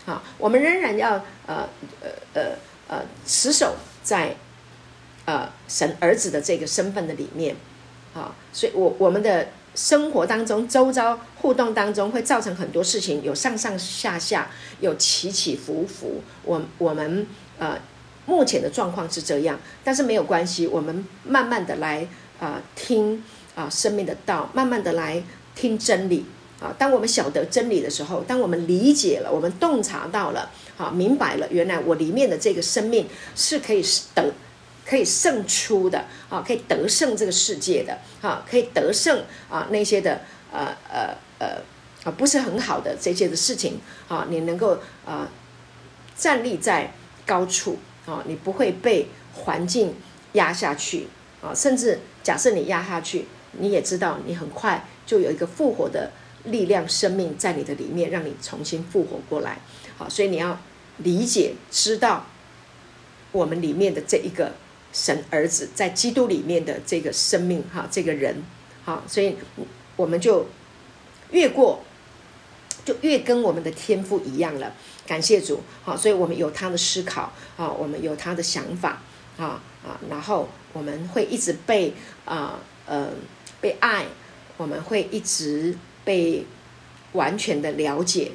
[0.06, 1.14] 好，我们仍然要
[1.48, 1.68] 呃
[2.02, 2.44] 呃呃
[2.88, 3.76] 呃持守。
[4.04, 4.36] 在，
[5.26, 7.56] 呃，神儿子的这个身份的里面，
[8.14, 14.50] 啊，所以我我们的生活当中，周遭互动当中，会造成很多事情，有上上下下，
[14.80, 16.22] 有起起伏伏。
[16.44, 17.26] 我我们
[17.60, 17.78] 呃，
[18.26, 22.08] 目前的状况是这样，但是没有关系，我们慢慢的来
[22.40, 23.24] 啊、听
[23.56, 25.24] 啊、生命的道，慢慢的来
[25.56, 26.26] 听真理
[26.60, 26.74] 啊。
[26.78, 30.50] 当我们晓得真理的时候，当我们理解了，我们洞察到了。
[30.82, 33.84] 啊，明白了，原来我里面的这个生命是可以
[34.16, 34.34] 得，
[34.84, 37.96] 可以胜出的啊，可以得胜这个世界的
[38.28, 40.22] 啊，可以得胜啊那些的
[40.52, 41.62] 呃呃呃
[42.04, 45.30] 啊不是很好的这些的事情啊，你能够啊
[46.18, 46.92] 站立在
[47.28, 47.78] 高处
[48.08, 49.94] 啊，你不会被环境
[50.34, 51.06] 压下去
[51.44, 56.12] 啊，甚至假设你压下去，你也知道你很快就有一个复活的
[56.46, 59.60] 力量生命在你的里面，让你重新复活过来。
[59.96, 60.58] 好，所以你要。
[61.04, 62.26] 理解、知道
[63.32, 64.54] 我们里面的这一个
[64.92, 68.44] 神儿子在基督里面的这个生命，哈，这个人，
[68.84, 69.36] 好，所以
[69.96, 70.48] 我们就
[71.32, 71.84] 越过，
[72.84, 74.74] 就越跟我们的天赋一样了。
[75.08, 79.02] 感谢主，好，所以我们有他的思考，啊，我们有他的想法，
[79.38, 81.94] 啊啊，然后我们会一直被
[82.26, 83.10] 啊呃
[83.62, 84.06] 被爱，
[84.58, 86.46] 我们会一直被
[87.14, 88.32] 完全的了解，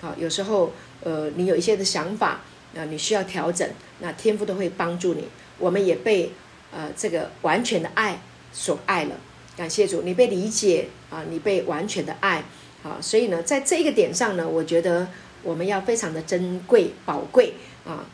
[0.00, 0.72] 好，有时候。
[1.02, 2.40] 呃，你有一些的想法，
[2.76, 3.68] 啊，你需要调整，
[4.00, 5.24] 那天父都会帮助你。
[5.58, 6.32] 我们也被
[6.72, 8.20] 呃这个完全的爱
[8.52, 9.16] 所爱了，
[9.56, 12.44] 感谢主，你被理解啊，你被完全的爱，
[12.82, 15.08] 啊，所以呢，在这一个点上呢，我觉得
[15.42, 18.06] 我们要非常的珍贵宝贵啊，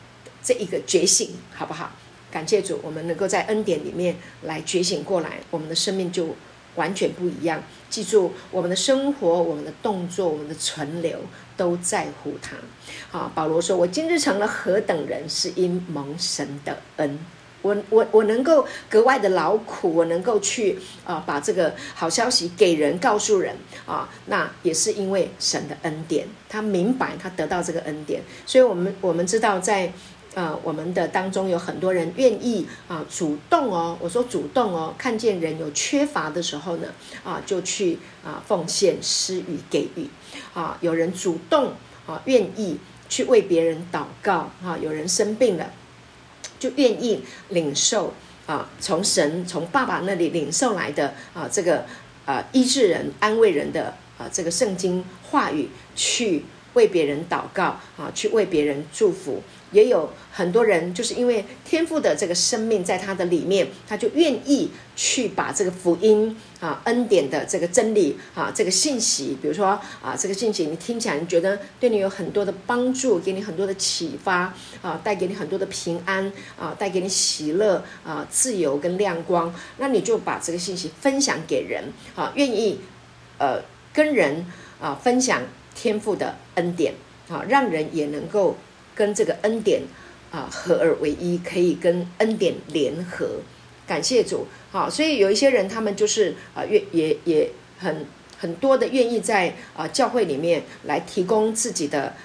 [0.43, 1.91] 这一个觉醒，好不好？
[2.29, 6.35] 感谢主，我们能够在恩典里面来觉醒过来，我们的生命就
[6.75, 7.63] 完全不一样。
[7.89, 11.19] 记住，我们的生活、我们的动作、我们的存留。
[11.57, 12.55] 都在乎他，
[13.17, 17.19] 啊，保罗说：“我今日成了何等人，是因蒙神的恩。
[17.63, 23.55] 我我我能够格外的劳苦，我能够去啊、把这个好消息给人，告诉人
[23.85, 26.27] 啊，那也是因为神的恩典。
[26.47, 29.91] 他明白，他得到这个恩典，所以我们我们知道在。”
[30.35, 36.89] 啊、呃，我们的当中有很多人愿意啊，主动哦，我说主动哦，看见人有缺乏的时候呢，
[37.23, 40.07] 啊，就去啊奉献、施予、给予，
[40.57, 41.73] 啊，有人主动
[42.07, 45.71] 啊，愿意去为别人祷告，啊，有人生病了，
[46.57, 48.11] 就愿意领受
[48.47, 51.85] 啊，从神、从爸爸那里领受来的啊，这个
[52.25, 56.43] 啊医治人、安慰人的啊这个圣经话语，去
[56.73, 59.43] 为别人祷告，啊，去为别人祝福。
[59.71, 69.67] 也有很多人，就是因为天赋的这个生命在他的里面，他就愿意去把这个福音啊、恩典的这个真理啊、这个信息，比如说
[70.01, 82.79] 啊，这个信息你听起来你觉得对你有很多的帮助，给你很多的启发啊，带给你很多的平安啊，带给你喜乐啊、自由跟亮光，那你就把这个信息分享给人啊，愿意
[83.37, 83.61] 呃
[83.93, 84.45] 跟人
[84.79, 85.41] 啊分享
[85.75, 86.93] 天赋的恩典
[87.27, 88.55] 啊，让人也能够。
[88.97, 89.83] 跟这个恩典
[90.31, 93.41] 啊合而为一，可以跟恩典联合，
[93.85, 94.47] 感谢主。
[94.71, 98.07] 好，所以有一些人，他们就是啊愿也也很
[98.39, 102.15] 很多的愿意在啊教会里面来提供自己的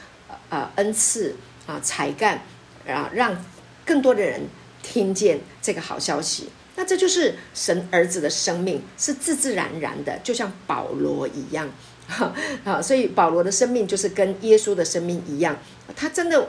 [0.49, 2.43] 啊恩赐啊才干
[2.89, 3.45] 啊，让
[3.85, 4.41] 更多的人
[4.83, 6.49] 听见这个好消息。
[6.75, 11.71] 那这就是神儿子的生命，是自自然然的，就像保罗一样。
[12.65, 15.57] 啊，所以保罗的生命就是跟耶稣的生命一样，
[15.97, 16.49] 他真的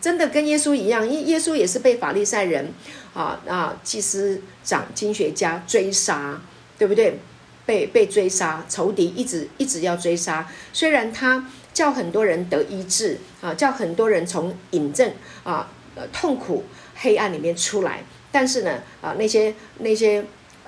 [0.00, 2.72] 真的跟耶稣一样，因耶稣也是被法利赛人
[3.14, 6.40] 啊啊祭司长、经学家追杀，
[6.78, 7.18] 对不对？
[7.64, 10.48] 被被追杀，仇敌一直一直要追杀。
[10.72, 15.12] 虽然他叫很多人得医治啊，叫很多人从隐症
[15.42, 16.64] 啊、呃痛苦
[16.94, 20.24] 黑暗里面出来，但是呢啊那些那些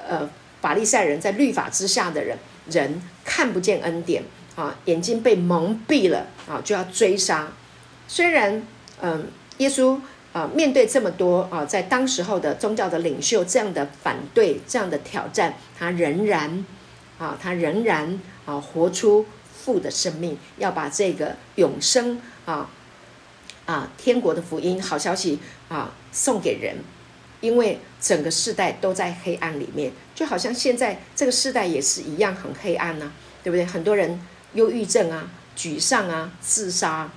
[0.08, 0.28] 呃
[0.60, 2.36] 法利赛人在律法之下的人，
[2.68, 4.24] 人看不见恩典
[4.56, 7.48] 啊，眼睛被蒙蔽了啊，就要追杀。
[8.08, 8.62] 虽然
[9.02, 9.26] 嗯、
[9.58, 10.00] 耶稣
[10.32, 16.64] 啊面对这么多啊在当时候的宗教的领袖这样的反对这样的挑战，他仍然。
[17.18, 22.70] 啊，他仍然啊活出父的生命，要把这个永生啊
[23.66, 26.76] 啊天国的福音好消息啊送给人，
[27.40, 33.12] 因为整个世代都在黑暗里面，就好像现在这个世代也是一样很黑暗呐、啊，
[33.42, 33.64] 对不对？
[33.64, 34.20] 很多人
[34.54, 37.10] 忧郁症啊、沮丧啊、自杀，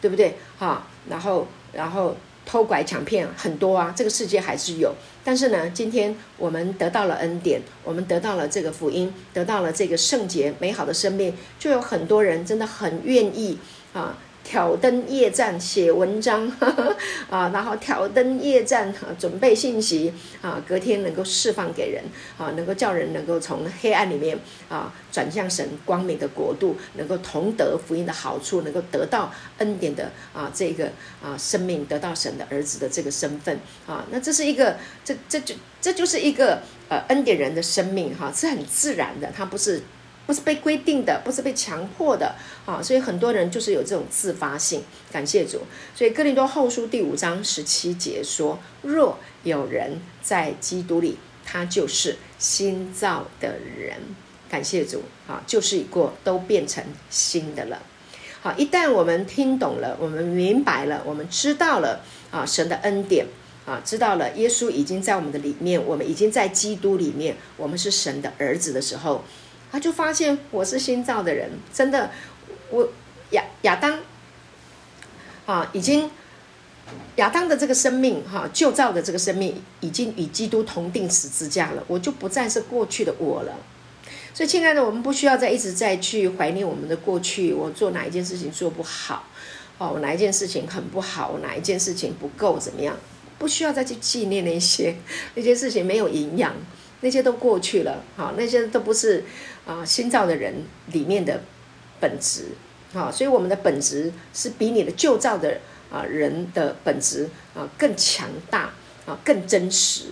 [0.00, 0.36] 对不对？
[0.58, 2.16] 哈，然后然后。
[2.48, 4.94] 偷拐抢骗很多啊，这个世界还是有。
[5.24, 13.58] 但是呢，今天我们得到了恩典，我们得到了这个福音，得到了这个圣洁美好的生命，就有很多人真的很愿意
[13.92, 14.16] 啊。
[14.46, 16.96] 挑灯夜战写文章呵呵
[17.28, 22.04] 啊，然后挑灯夜战啊，准备信息啊，隔天能够释放给人
[22.38, 24.38] 啊，能够叫人能够从黑暗里面
[24.68, 39.82] 啊转向神光明的国度，能够同得福音的好处，能够得到恩典的啊这个啊生命，得到神的儿子的这个身份啊，那这是一个这这就这就是一个呃恩典人的生命哈，是很自然的，他不是。
[40.26, 44.82] 不是被规定的，不是被强迫的啊，所以很多人就是有这种自发性。
[45.12, 45.60] 感谢主，
[45.94, 53.96] 所以哥林多后书第五章十七节说：“若有人在基督里，他就是新造的人。”
[54.50, 57.80] 感谢主啊，旧事已过，都变成新的了。
[58.40, 62.00] 好，一旦我们听懂了，我们明白了，我们知道了
[62.30, 63.26] 啊，神的恩典
[63.64, 69.24] 啊，知道了耶稣已经在我们的里面，我们已经在基督里面，我们是神的儿子的时候。
[69.70, 72.10] 他就发现我是新造的人，真的，
[72.70, 72.88] 我
[73.30, 73.98] 亚亚当
[75.44, 76.10] 啊，已经
[77.16, 83.58] 亚当的这个生命哈，旧造的这个生命已经与基督同钉十字架了，我就不再是过去的我了。
[84.32, 89.24] 所以，亲爱的，我们不需要再一直再去怀念我们的过去，我做哪一件事情做不好，
[89.78, 92.96] 哦，我哪一件事情很不好，哪一件事情不够怎么样，
[93.38, 94.96] 不需要再去纪念那些
[95.34, 96.54] 那些事情没有营养。
[97.02, 99.22] 那些都过去了，好，那些都不是
[99.66, 100.54] 啊新造的人
[100.92, 101.42] 里面的
[102.00, 102.52] 本质，
[102.94, 105.60] 啊，所以我们的本质是比你的旧造的
[105.90, 108.70] 啊人的本质啊更强大
[109.06, 110.06] 啊更真实，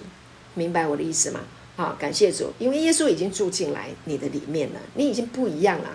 [0.54, 1.40] 明白我的意思吗？
[1.76, 5.90] 好，感谢主，因为耶稣已经住进来你的里面了，你已经不一样了，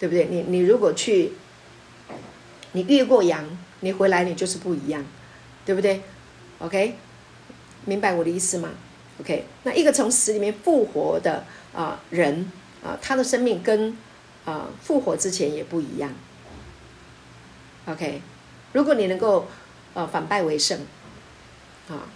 [0.00, 0.26] 对不对？
[0.26, 1.32] 你你如果去，
[2.72, 3.44] 你越过洋，
[3.78, 5.04] 你回来你就是不一样，
[5.64, 6.02] 对不对
[6.58, 6.96] ？OK，
[7.84, 8.70] 明白我的意思吗
[9.20, 12.50] ？OK，那一个从死里面复活的啊、人
[12.84, 13.96] 啊、他的生命跟
[14.44, 16.12] 啊、复活之前也不一样。
[17.86, 18.20] OK，
[18.72, 19.48] 如果你能够
[19.94, 20.78] 呃反败为胜，
[21.88, 22.06] 啊，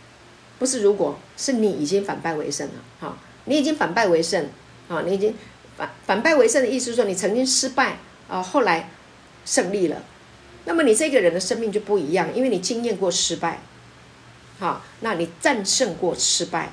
[0.58, 3.16] 不是如果是你已经反败为胜了，哈，
[3.46, 4.48] 你已经反败为胜，
[4.88, 5.34] 啊，你已经
[5.76, 7.98] 反反败为胜的意思是说你曾经失败
[8.28, 8.90] 啊，后来
[9.46, 10.02] 胜利了，
[10.66, 13.60] 那么你这个人的生命就不一样，因为你经验过失败，
[14.58, 16.72] 好，那你战胜过失败。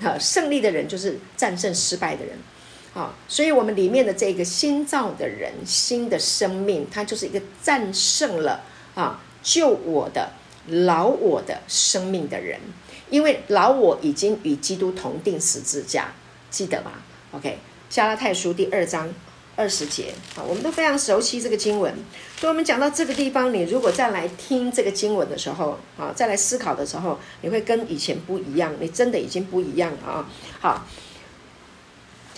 [0.00, 2.38] 好， 胜利的人就是战胜失败的人，
[2.98, 8.64] 啊，所以我们里面的这个新造的人，新的生命，他就是一个战胜了
[8.96, 10.32] 啊救我的
[10.66, 12.58] 老我的生命的人，
[13.08, 16.12] 因为老我已经与基督同钉十字架，
[16.50, 16.90] 记得吗
[17.30, 19.08] ？OK，加拉太书第二章。
[19.58, 21.92] 二十节，好，我们都非常熟悉这个经文。
[22.38, 30.30] 所以，我们讲到这个地方，你如果再来听这个经文的时候，啊，再来思考的时候，你会跟以前不一样，你真的已经不一样了啊。
[30.60, 30.86] 好，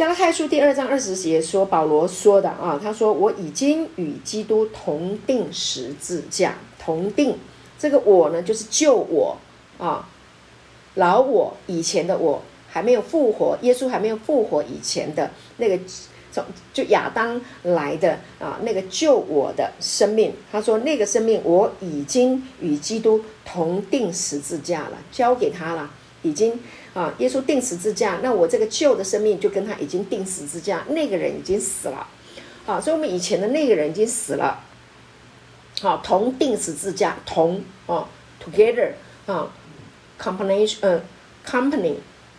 [0.00, 7.36] 加拉太书第二章二十节说，保罗说的啊，他说：“我已经与基督同钉十字架，同钉。
[7.78, 9.36] 这个我呢，就是旧我
[9.76, 10.08] 啊，
[10.94, 15.78] 老我以前的我还没有复活，耶稣还没有复活以前的那个。”
[16.32, 16.42] 从
[16.72, 25.90] 就亚当来的啊，那个救我的生命，他说那个生命我已经与基督同钉十字架了，交给他了，
[26.22, 26.58] 已经
[26.94, 32.06] 啊，耶稣钉十字架，那我这个旧的生命就跟他已经钉十字架，那个人已经死了，
[32.66, 34.60] 啊，所以我们以前的那个人已经死了，
[35.80, 38.08] 好，同钉十字架，同哦
[38.44, 38.90] ，together
[39.26, 39.52] 啊
[40.20, 41.00] ，combination 呃
[41.46, 41.94] ，company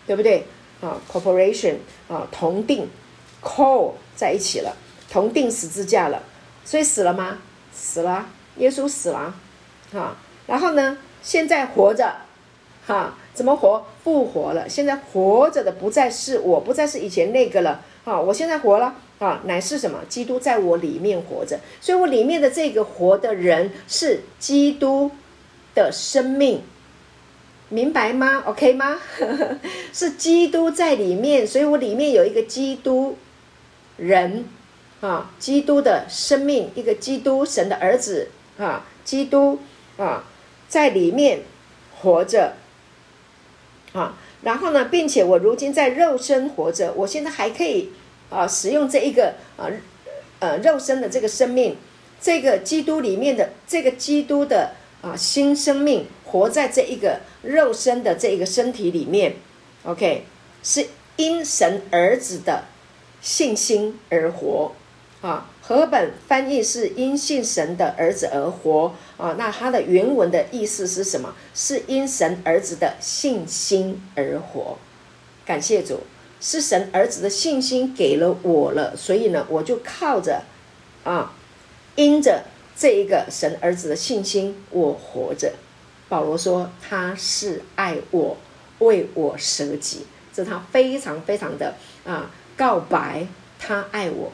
[0.06, 0.46] 对不对
[0.82, 1.76] 啊，corporation
[2.08, 2.90] 啊，同钉。
[3.44, 4.78] ，co 在一起了，
[5.10, 6.22] 同钉十字架了，
[6.64, 7.40] 所以死了吗？
[7.74, 9.34] 死了，耶稣死了，
[9.96, 12.18] 啊，然后呢，现在活着，
[12.86, 13.86] 哈，怎么活？
[14.04, 14.68] 复活了。
[14.68, 20.00] 现在活着的不再是我，不再是以前那个了，啊，我现在活了，啊，乃是什么？
[20.10, 25.12] 基督在我里面活着，所以我里面的这个活的人是基督
[25.74, 26.62] 的生命。
[27.70, 29.00] 明白吗？OK 吗？
[29.94, 33.18] 是基督在里面，所以我里面有一个基督
[33.96, 34.44] 人
[35.00, 38.28] 啊，基督的生命，一个基督神的儿子
[38.58, 39.60] 啊，基督
[39.96, 40.26] 啊，
[40.68, 41.44] 在里面
[42.02, 42.56] 活着
[43.94, 44.18] 啊。
[44.44, 47.92] 然后呢，并且我如今在肉身活着，我现在还可以
[48.30, 49.70] 啊，使用这一个啊
[50.40, 51.78] 呃肉身的这个生命，
[52.20, 54.72] 这个基督里面的这个基督的
[55.02, 56.06] 啊新生命。
[56.32, 59.36] 活在这一个肉身的这一个身体里面
[59.84, 60.24] ，OK，
[60.64, 60.88] 是
[61.18, 62.64] 因神儿子的
[63.20, 64.72] 信心而活
[65.22, 65.48] 啊。
[65.62, 69.36] 和本翻译是因信神的儿子而活啊。
[69.38, 71.34] 那它的原文的意思是什么？
[71.54, 74.78] 是因神儿子的信心而活。
[75.46, 76.02] 感谢主，
[76.40, 80.44] 是神儿子的信心给了我了，所以呢，我就靠着
[81.04, 81.34] 啊，
[81.96, 82.44] 因着
[82.76, 85.54] 这一个神儿子的信心，我活着。
[86.10, 88.38] 保罗说：“他是爱我，
[88.80, 94.32] 为我舍己，这他非常非常的啊告白，他爱我。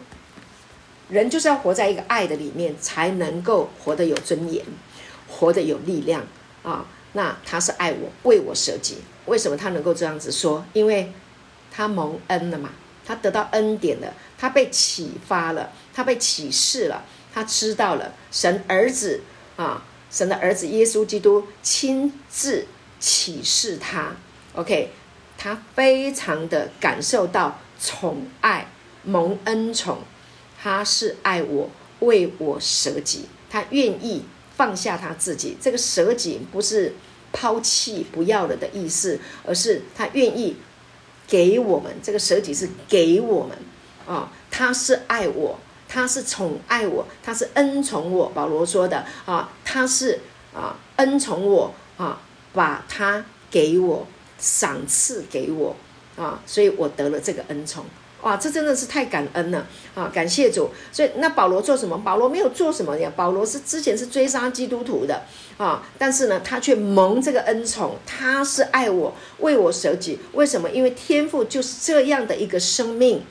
[1.09, 4.63] 人就是要活在一个爱的里面，才能够活得有尊严，
[5.27, 6.25] 活得有力量
[6.63, 6.85] 啊。
[7.13, 8.97] 那他是爱我，为我舍己。
[9.25, 10.65] 为什么他能够这样子说？
[10.73, 11.11] 因为
[11.71, 12.71] 他蒙恩了嘛，
[13.05, 17.03] 他得到恩典了，他被启发了，他被启示了，
[17.33, 19.21] 他知道了神儿子
[19.55, 22.65] 啊。”神的儿子耶稣基督亲自
[22.97, 24.15] 启示他
[24.53, 24.89] ，OK，
[25.37, 28.67] 他非常的感受到宠爱、
[29.03, 29.97] 蒙恩宠，
[30.67, 34.25] 他是爱我，为我舍己，他愿意
[34.57, 35.55] 放下他自己。
[35.61, 36.93] 这个舍己不是
[37.31, 40.57] 抛弃、不要了的意思，而是他愿意
[41.25, 41.95] 给我们。
[42.03, 43.57] 这个舍己是给我们
[44.05, 45.57] 啊、他是爱我。
[45.87, 48.27] 他是宠爱我，他是恩宠我。
[48.35, 50.19] 保罗说的啊，他是
[50.53, 52.19] 啊恩宠我啊，
[52.51, 54.05] 把他给我
[54.37, 55.73] 赏赐给我
[56.17, 57.85] 啊，所以我得了这个恩宠。
[58.21, 59.65] 哇，这真的是太感恩了
[59.95, 60.09] 啊！
[60.13, 60.69] 感谢主。
[60.91, 61.97] 所以那保罗做什么？
[61.99, 63.11] 保罗没有做什么呀。
[63.15, 65.23] 保罗是之前是追杀基督徒的
[65.57, 67.95] 啊，但是呢，他却蒙这个恩宠。
[68.05, 70.19] 他是爱我，为我舍己。
[70.33, 70.69] 为什么？
[70.69, 73.23] 因为天赋就是这样的一个生命。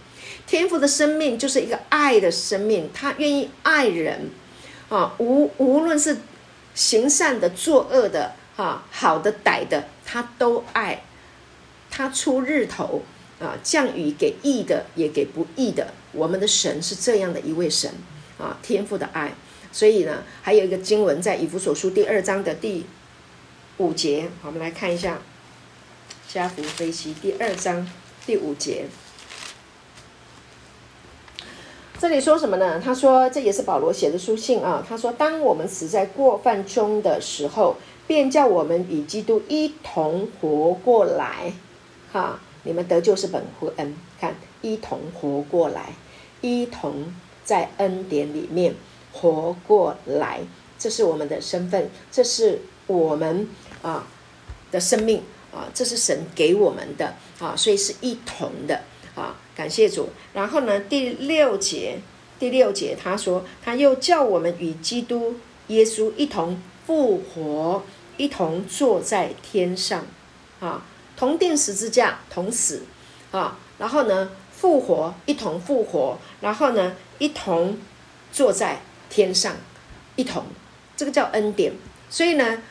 [0.47, 4.30] 天赋的生命就是一个爱的生命，他愿意爱人，
[4.89, 6.18] 啊，无无论是
[6.72, 11.03] 行善的、作恶的，啊，好的、歹的，他都爱。
[11.91, 13.03] 他出日头，
[13.39, 15.93] 啊，降雨给义的，也给不义的。
[16.12, 17.91] 我们的神是这样的一位神，
[18.39, 19.34] 啊，天赋的爱。
[19.72, 22.87] 所以呢，还有一个经文在以弗所书第二章的第
[23.76, 25.18] 五节，我们来看一下，
[26.26, 27.87] 加福飞西第二章
[28.24, 28.87] 第五节。
[31.99, 32.78] 这里说什么呢？
[32.78, 34.84] 他说，这也是保罗写的书信啊。
[34.87, 37.76] 他说，当我们死在过犯中的时候，
[38.07, 41.53] 便叫我们与基督一同活过来。
[42.12, 45.95] 哈，你们得救是本乎恩，看一同活过来，
[46.41, 47.14] 一同
[47.45, 48.75] 在恩典里面
[49.12, 50.41] 活过来，
[50.77, 53.49] 这是我们的身份，这是我们
[53.81, 54.07] 啊
[54.71, 55.23] 的生命
[55.55, 58.83] 啊，这是神给我们的啊，所以是一同的。
[59.14, 60.11] 啊，感谢主。
[60.35, 61.99] 然后呢，第六节，
[62.39, 65.37] 第六节他说，他又叫我们与基督
[65.69, 67.83] 耶稣一同复活，
[68.19, 70.05] 一同坐在天上，
[70.61, 70.85] 啊，
[71.17, 72.83] 同钉十字架，同死，
[73.33, 77.79] 啊，然后呢，复活，一同复活，然后呢，一同
[78.31, 79.57] 坐在天上，
[80.17, 80.45] 一同，
[80.97, 81.73] 这个叫恩典。
[82.11, 82.62] 所以呢，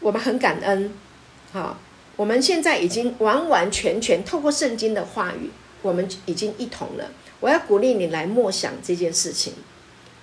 [0.00, 0.92] 我们很感恩，
[1.52, 1.78] 啊，
[2.16, 5.50] 我们现在已经完完全全透过圣经的话语。
[5.80, 7.08] 我们已经一同了。
[7.38, 9.54] 我要鼓励你来默想这件事情，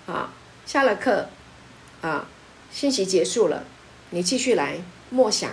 [0.06, 0.34] 啊，
[0.66, 1.30] 下了课，
[2.01, 2.28] 啊，
[2.70, 3.64] 信息结束了，
[4.10, 5.51] 你继续来默想，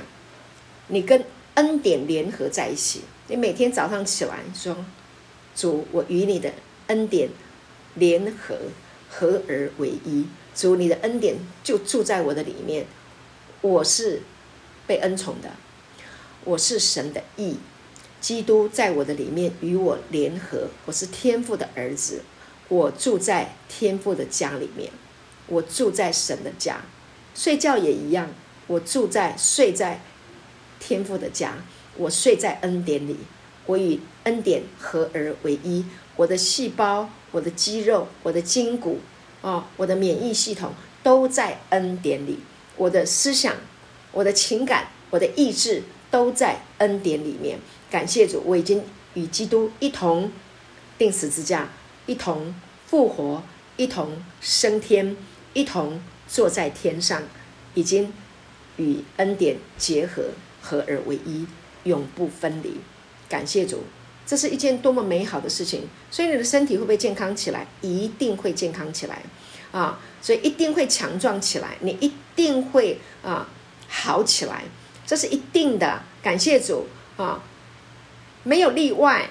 [0.88, 1.24] 你跟
[1.54, 3.02] 恩典联合在一起。
[3.28, 4.84] 你每天早上起来说
[5.54, 6.52] ：“主，我与你的
[6.88, 7.30] 恩典
[7.94, 8.58] 联合，
[9.08, 10.26] 合而为一。
[10.54, 12.86] 主，你的恩典就住在我的里面。
[13.60, 14.22] 我是
[14.86, 15.50] 被恩宠的，
[16.44, 17.56] 我是神的义。”
[18.20, 22.22] 基督在我的里面与我联合，我是天父的儿子，
[22.68, 24.92] 我住在天父的家里面，
[25.48, 26.82] 我住在神的家，
[27.34, 28.30] 睡觉也一样，
[28.68, 30.00] 我住在睡在
[30.84, 31.54] 天父的家，
[31.96, 33.16] 我睡在恩典里，
[33.66, 35.84] 我与恩典合而为一，
[36.16, 38.98] 我的细胞、我的肌肉、我的筋骨，
[39.42, 40.72] 哦，我的免疫系统
[41.04, 42.40] 都在恩典里。
[42.76, 43.54] 我的思想、
[44.10, 47.60] 我的情感、我的意志都在恩典里面。
[47.88, 48.82] 感谢主，我已经
[49.14, 50.32] 与基督一同
[50.98, 51.68] 钉死之架，
[52.06, 52.52] 一同
[52.86, 53.42] 复活，
[53.76, 55.16] 一同升天，
[55.52, 57.22] 一同坐在天上，
[57.74, 58.12] 已经
[58.78, 60.30] 与恩典结合，
[60.62, 61.46] 合而为一，
[61.82, 62.80] 永不分离。
[63.28, 63.82] 感谢主，
[64.24, 65.82] 这是一件多么美好的事情！
[66.10, 67.66] 所以你的身体会不会健康起来？
[67.80, 69.22] 一定会健康起来
[69.72, 69.98] 啊！
[70.20, 73.48] 所以一定会强壮起来，你一定会啊
[73.88, 74.64] 好起来，
[75.04, 76.02] 这是一定的。
[76.22, 76.86] 感谢主
[77.16, 77.42] 啊，
[78.44, 79.30] 没有例外。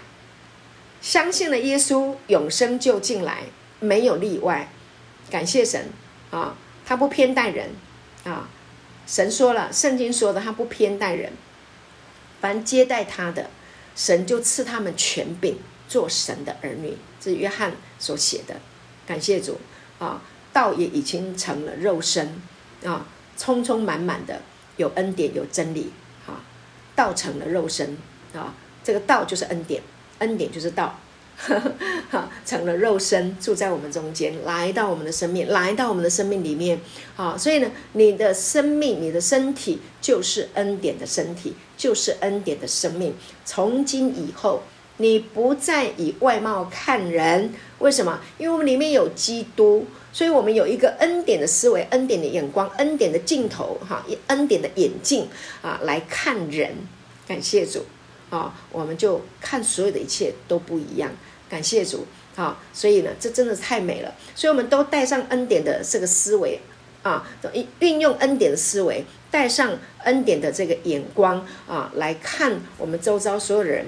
[1.00, 3.44] 相信了耶稣，永生就进来，
[3.80, 4.72] 没有例外。
[5.30, 5.90] 感谢神
[6.30, 6.56] 啊，
[6.86, 7.70] 他不偏待人
[8.24, 8.50] 啊。
[9.12, 11.34] 神说了，圣经说的，他不偏待人，
[12.40, 13.50] 凡接待他的，
[13.94, 15.58] 神就赐他们权柄，
[15.90, 16.96] 做神的儿女。
[17.20, 18.56] 这是约翰所写的。
[19.06, 19.60] 感谢主
[20.00, 20.22] 啊，
[20.54, 22.42] 道也已经成了肉身
[22.86, 23.06] 啊，
[23.38, 24.42] 充充满满的
[24.78, 25.92] 有恩典有真理
[26.26, 26.40] 啊，
[26.96, 27.98] 道成了肉身
[28.34, 29.84] 啊，这个道就是恩典。
[30.20, 30.98] 恩典就是道，
[32.10, 36.80] 哈， 成了肉身，住在我们中间，来到我们的生命，来到我们的生命里面，
[37.16, 43.16] 啊，所以呢，你的生命，你的身体就是恩典的身体，就是恩典的生命。
[43.44, 44.62] 从今以后，
[44.98, 48.20] 你不再以外貌看人，为什么？
[48.38, 55.28] 因为我们里面有基督，所以我们有一个恩典的思维、恩典的眼光、恩典的镜头，哈，恩典的眼镜
[55.62, 56.76] 啊，来看人。
[57.28, 57.84] 感谢主。
[58.30, 61.12] 啊、我们就看所有的一切都不一样。
[61.52, 64.16] 感谢主，好、所以呢，这真的是太美了。
[64.34, 66.58] 所以我们都带上恩典的这个思维
[67.04, 67.28] 啊，
[67.80, 73.86] 运用恩典的思维，带上恩典的这个眼光啊，来看我们周遭所有的人。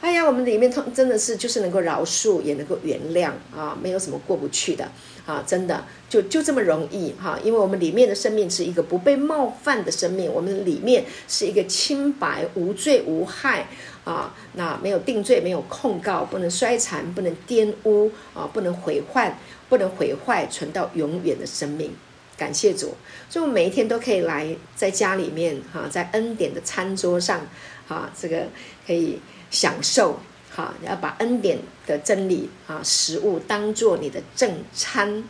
[0.00, 4.90] 哎呀，我们里面通真的是就是能够饶恕，也能够原谅啊，没有什么过不去的
[5.26, 13.66] 啊，真的就就这么容易哈、因为我们里面的生命是一个不被冒犯的生命，我们里面是一个清白无罪无害
[14.04, 21.90] 啊，那没有定罪，没有控告，不能衰残，不能玷污啊，不能毁坏，不能毁坏，存到永远的生命。
[22.36, 22.94] 感谢主，
[23.30, 27.40] 所以我们每一天都可以来在家里面哈、啊，在恩典的餐桌上
[27.88, 28.46] 啊，这个
[28.86, 29.18] 可以。
[29.50, 30.18] 享受
[30.56, 35.24] 好，你，要把恩典的真理啊，食物当做你的正餐，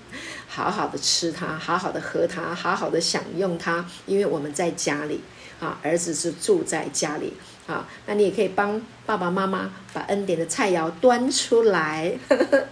[0.46, 3.88] 好好的吃它，好好的喝它，好好的享用它。
[4.04, 5.22] 因为我们在家里
[5.60, 7.32] 啊，儿子是住在家里
[7.66, 12.12] 啊，那你也可以帮爸爸妈妈把恩典的菜肴端出来，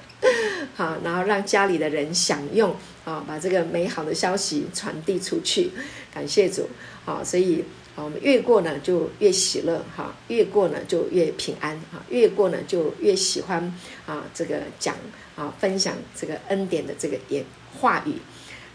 [0.76, 2.76] 好，然后让家里的人享用
[3.06, 5.70] 啊，把这个美好的消息传递出去。
[6.12, 6.68] 感谢主
[7.06, 7.64] 啊，所以。
[7.94, 13.62] 好，我们越过呢就越喜乐哈，越过呢就越平安哈，越过呢就越喜欢
[14.06, 14.96] 啊这个讲
[15.36, 17.44] 啊分享这个恩典的这个言
[17.78, 18.14] 话语，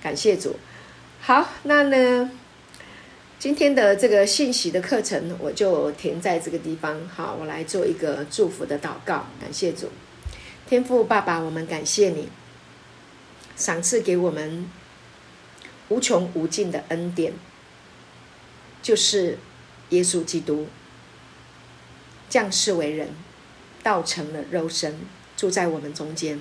[0.04, 0.56] 感谢主。
[1.20, 2.30] 好，那呢
[3.40, 7.08] 今天的这个信息的课程我就停在这个地方。
[7.08, 9.90] 好，我来做一个祝福的祷告，感谢主，
[10.68, 12.30] 天父爸爸，我们感谢你
[13.58, 14.70] 赏赐给我们
[15.90, 17.34] 无穷无尽的恩典。
[18.82, 19.38] 就是
[19.90, 20.68] 耶稣基督
[22.30, 23.10] 降世为人，
[23.84, 25.00] 道成了肉身，
[25.36, 26.40] 住在我们中间，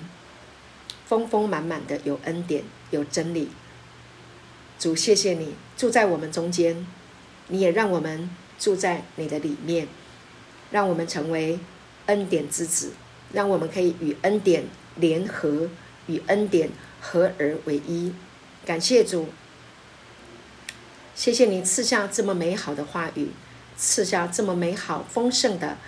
[1.07, 3.51] 丰丰满满的有恩典，有真理。
[4.78, 6.87] 主，谢谢你住在我们中间，
[7.49, 8.28] 你也让我们
[8.59, 9.89] 住在你的里面，
[10.70, 11.59] 让我们成为
[12.07, 12.93] 恩典之子，
[13.32, 14.64] 让我们可以与恩典
[14.97, 15.70] 联合，
[16.07, 16.70] 与恩典
[17.01, 18.12] 合而为一。
[18.64, 19.28] 感谢主。
[21.17, 23.31] 谢谢你赐下这么美好的话语，
[23.75, 25.78] 赐下这么美好丰盛的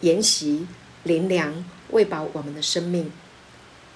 [0.00, 0.68] 筵席，
[1.02, 3.10] 灵粮喂饱我们的生命，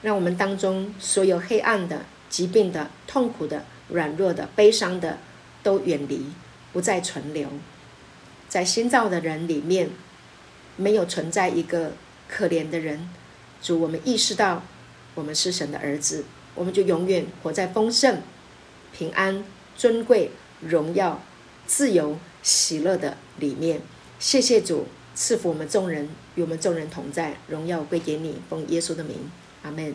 [0.02, 5.18] 让我们当中所有黑暗的、疾病的、痛苦的、软弱的、悲伤的
[5.62, 6.26] 都远离，
[6.72, 7.48] 不再存留。
[8.48, 9.90] 在新造的人里面，
[10.76, 11.92] 没有存在一个
[12.28, 13.08] 可怜的人。
[13.62, 14.64] 主，我们意识到
[15.14, 16.24] 我们是神的儿子，
[16.56, 18.20] 我们就永远活在丰盛、
[18.92, 19.44] 平安、
[19.76, 20.32] 尊贵。
[20.60, 21.22] 荣耀、
[21.66, 23.80] 自由、喜乐的理念，
[24.18, 29.30] 谢谢主赐福我们众人，与我们众人同在，荣耀归给你，奉耶稣的名，
[29.62, 29.94] 阿门。